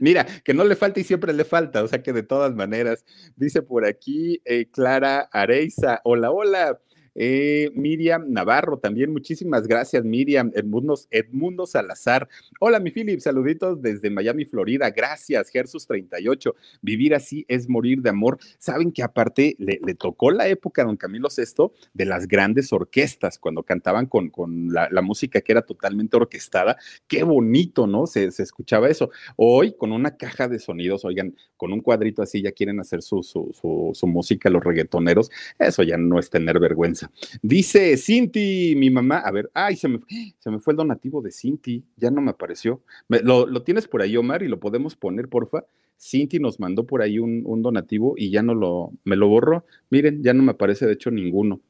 [0.00, 3.04] Mira, que no le falta y siempre le falta, o sea que de todas maneras,
[3.36, 6.78] dice por aquí eh, Clara Areiza, hola, hola.
[7.14, 10.50] Eh, Miriam Navarro, también muchísimas gracias, Miriam.
[10.54, 12.28] Edmundo, Salazar.
[12.60, 14.90] Hola, mi Philip, saluditos desde Miami, Florida.
[14.90, 16.54] Gracias, Gersus 38.
[16.80, 18.38] Vivir así es morir de amor.
[18.58, 23.62] Saben que aparte le, tocó la época don Camilo VI de las grandes orquestas, cuando
[23.62, 26.76] cantaban con, con la, la, música que era totalmente orquestada.
[27.06, 28.06] Qué bonito, ¿no?
[28.06, 29.10] Se, se, escuchaba eso.
[29.36, 33.22] Hoy, con una caja de sonidos, oigan, con un cuadrito así, ya quieren hacer su,
[33.22, 35.30] su, su, su música los reggaetoneros.
[35.58, 37.01] Eso ya no es tener vergüenza.
[37.42, 39.98] Dice Cinti, mi mamá, a ver, ay, se me,
[40.38, 42.82] se me fue el donativo de Cinti, ya no me apareció.
[43.08, 45.64] Me, lo, lo, tienes por ahí, Omar, y lo podemos poner, porfa.
[45.98, 49.64] Cinti nos mandó por ahí un, un donativo y ya no lo, me lo borró.
[49.90, 51.60] Miren, ya no me aparece de hecho ninguno.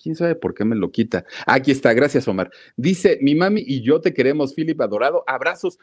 [0.00, 1.24] ¿Quién sabe por qué me lo quita?
[1.46, 2.50] Aquí está, gracias Omar.
[2.76, 5.24] Dice, mi mami y yo te queremos, Philip Adorado.
[5.26, 5.78] Abrazos,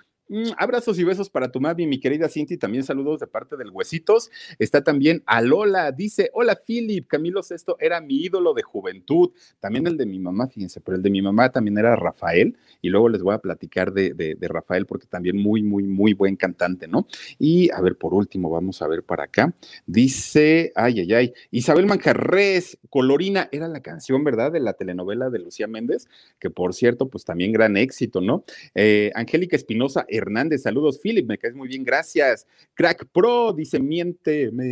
[0.57, 2.57] abrazos y besos para tu mami, mi querida Cinti.
[2.57, 4.32] También saludos de parte del Huesitos.
[4.59, 9.32] Está también Alola, dice, hola Philip, Camilo Sesto era mi ídolo de juventud.
[9.59, 12.57] También el de mi mamá, fíjense, pero el de mi mamá también era Rafael.
[12.82, 16.13] Y luego les voy a platicar de, de, de Rafael porque también muy, muy, muy
[16.13, 17.07] buen cantante, ¿no?
[17.38, 19.53] Y a ver, por último, vamos a ver para acá.
[19.86, 24.51] Dice, ay, ay, ay, Isabel Manjarres, Colorina, era la canción ¿verdad?
[24.51, 26.07] De la telenovela de Lucía Méndez,
[26.39, 28.43] que por cierto, pues también gran éxito, ¿no?
[28.73, 32.47] Eh, Angélica Espinosa Hernández, saludos, Philip, me caes muy bien, gracias.
[32.74, 34.66] Crack Pro dice, miénteme.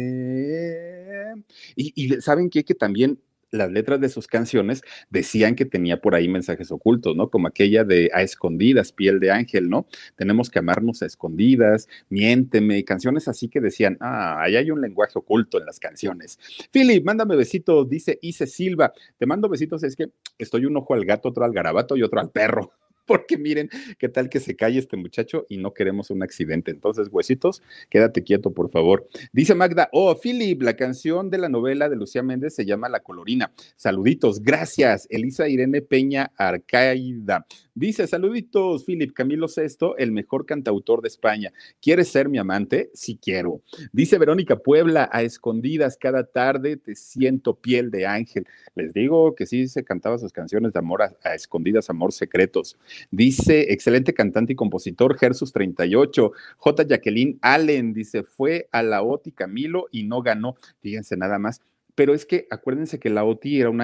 [1.76, 2.50] Y, y saben?
[2.50, 3.20] Que también
[3.54, 7.30] las letras de sus canciones decían que tenía por ahí mensajes ocultos, ¿no?
[7.30, 9.88] Como aquella de A escondidas, piel de ángel, ¿no?
[10.16, 15.14] Tenemos que amarnos a escondidas, miénteme, canciones así que decían, ah, ahí hay un lenguaje
[15.16, 16.40] oculto en las canciones.
[16.72, 21.06] Philip, mándame besitos, dice Ise Silva, te mando besitos, es que estoy un ojo al
[21.06, 22.72] gato, otro al garabato y otro al perro
[23.08, 26.72] porque miren qué tal que se cae este muchacho y no queremos un accidente.
[26.72, 29.08] Entonces, huesitos, quédate quieto, por favor.
[29.32, 33.02] Dice Magda, oh, Philip, la canción de la novela de Lucía Méndez se llama La
[33.02, 33.52] Colorina.
[33.76, 35.08] Saluditos, gracias.
[35.10, 37.46] Elisa Irene Peña Arcaida.
[37.76, 41.52] Dice, saluditos, Philip Camilo Sesto, el mejor cantautor de España.
[41.82, 42.92] ¿Quieres ser mi amante?
[42.94, 43.62] Sí quiero.
[43.92, 48.46] Dice Verónica Puebla, a escondidas cada tarde te siento piel de ángel.
[48.76, 52.78] Les digo que sí se cantaba sus canciones de amor a, a escondidas, amor secretos.
[53.10, 56.32] Dice, excelente cantante y compositor, Gersus 38.
[56.58, 56.84] J.
[56.84, 60.58] Jacqueline Allen dice, fue a la OTI Camilo y no ganó.
[60.82, 61.60] Fíjense nada más
[61.96, 63.82] pero es que acuérdense que la OTI era un,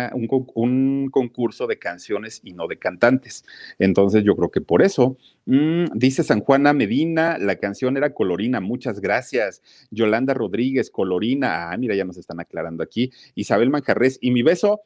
[0.55, 3.45] un, concurso de canciones y no de cantantes.
[3.77, 8.59] Entonces yo creo que por eso, mmm, dice San Juana Medina, la canción era Colorina,
[8.59, 9.61] muchas gracias.
[9.91, 13.11] Yolanda Rodríguez, Colorina, ah, mira, ya nos están aclarando aquí.
[13.35, 14.81] Isabel Manjarres, y mi beso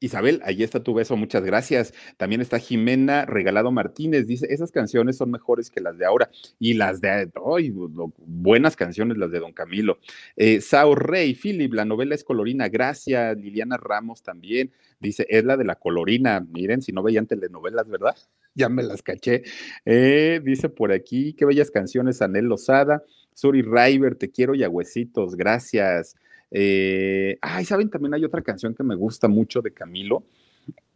[0.00, 1.92] Isabel, ahí está tu beso, muchas gracias.
[2.16, 6.74] También está Jimena Regalado Martínez, dice, esas canciones son mejores que las de ahora y
[6.74, 7.72] las de, hoy,
[8.18, 9.98] buenas canciones las de Don Camilo.
[10.36, 13.36] Eh, Sao Rey, Philip, la novela es colorina, gracias.
[13.36, 14.70] Liliana Ramos también,
[15.00, 16.40] dice, es la de la colorina.
[16.40, 18.16] Miren, si no veían telenovelas, ¿verdad?
[18.54, 19.42] ya me las caché.
[19.84, 23.02] Eh, dice por aquí, qué bellas canciones, Anel Lozada.
[23.34, 26.16] Suri River, te quiero y a huesitos, gracias.
[26.50, 27.90] Eh, ay, ¿saben?
[27.90, 30.24] También hay otra canción que me gusta mucho de Camilo,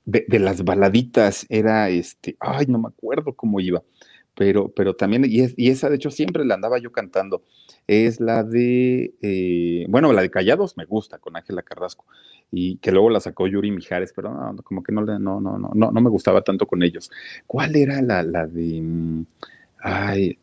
[0.04, 3.82] de, las baladitas, era este, ay, no me acuerdo cómo iba,
[4.34, 7.42] pero, pero también, y esa de hecho siempre la andaba yo cantando,
[7.86, 12.04] es la de, eh, bueno, la de Callados me gusta, con Ángela Carrasco,
[12.50, 15.70] y que luego la sacó Yuri Mijares, pero no, como que no, no, no, no,
[15.72, 17.10] no, no me gustaba tanto con ellos.
[17.46, 19.26] ¿Cuál era la, la de, mm,
[19.78, 20.38] ay,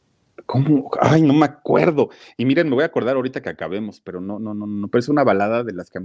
[0.50, 0.90] ¿Cómo?
[1.00, 2.10] Ay, no me acuerdo.
[2.36, 5.00] Y miren, me voy a acordar ahorita que acabemos, pero no, no, no, no, pero
[5.00, 6.00] es una balada de las que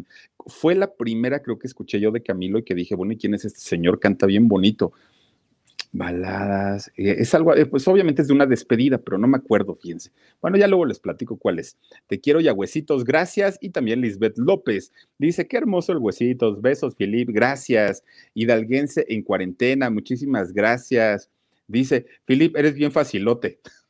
[0.47, 3.33] fue la primera, creo que escuché yo de Camilo y que dije, bueno, ¿y quién
[3.33, 4.01] es este señor?
[4.01, 4.93] Canta bien bonito.
[5.93, 9.77] Baladas, eh, es algo, eh, pues obviamente es de una despedida, pero no me acuerdo,
[9.77, 10.11] fíjense.
[10.43, 11.79] Bueno, ya luego les platico cuál es.
[12.07, 13.57] Te quiero ya huesitos, gracias.
[13.63, 18.05] Y también Lisbeth López dice, qué hermoso el huesitos, besos, Filip, gracias.
[18.35, 21.31] Hidalguense en cuarentena, muchísimas gracias.
[21.67, 23.61] Dice, Filip, eres bien facilote.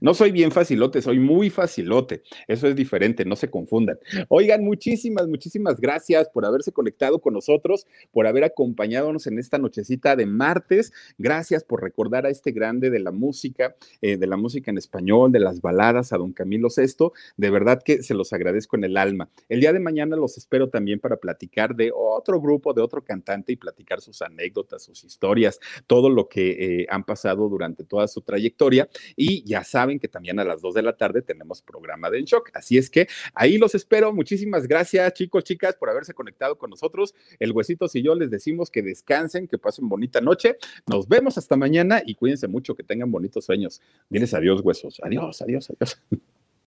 [0.00, 2.22] No soy bien facilote, soy muy facilote.
[2.48, 3.98] Eso es diferente, no se confundan.
[4.28, 10.16] Oigan, muchísimas, muchísimas gracias por haberse conectado con nosotros, por haber acompañadonos en esta nochecita
[10.16, 10.92] de martes.
[11.18, 15.32] Gracias por recordar a este grande de la música, eh, de la música en español,
[15.32, 17.12] de las baladas, a don Camilo Sesto.
[17.36, 19.28] De verdad que se los agradezco en el alma.
[19.48, 23.52] El día de mañana los espero también para platicar de otro grupo, de otro cantante
[23.52, 26.50] y platicar sus anécdotas, sus historias, todo lo que
[26.82, 28.88] eh, han pasado durante toda su trayectoria.
[29.16, 32.50] Y saben que también a las 2 de la tarde tenemos programa de En Shock.
[32.54, 34.12] Así es que ahí los espero.
[34.12, 37.14] Muchísimas gracias, chicos, chicas, por haberse conectado con nosotros.
[37.38, 40.56] El Huesitos y yo les decimos que descansen, que pasen bonita noche.
[40.86, 43.80] Nos vemos hasta mañana y cuídense mucho, que tengan bonitos sueños.
[44.08, 45.00] Diles adiós, huesos.
[45.02, 46.00] Adiós, adiós, adiós.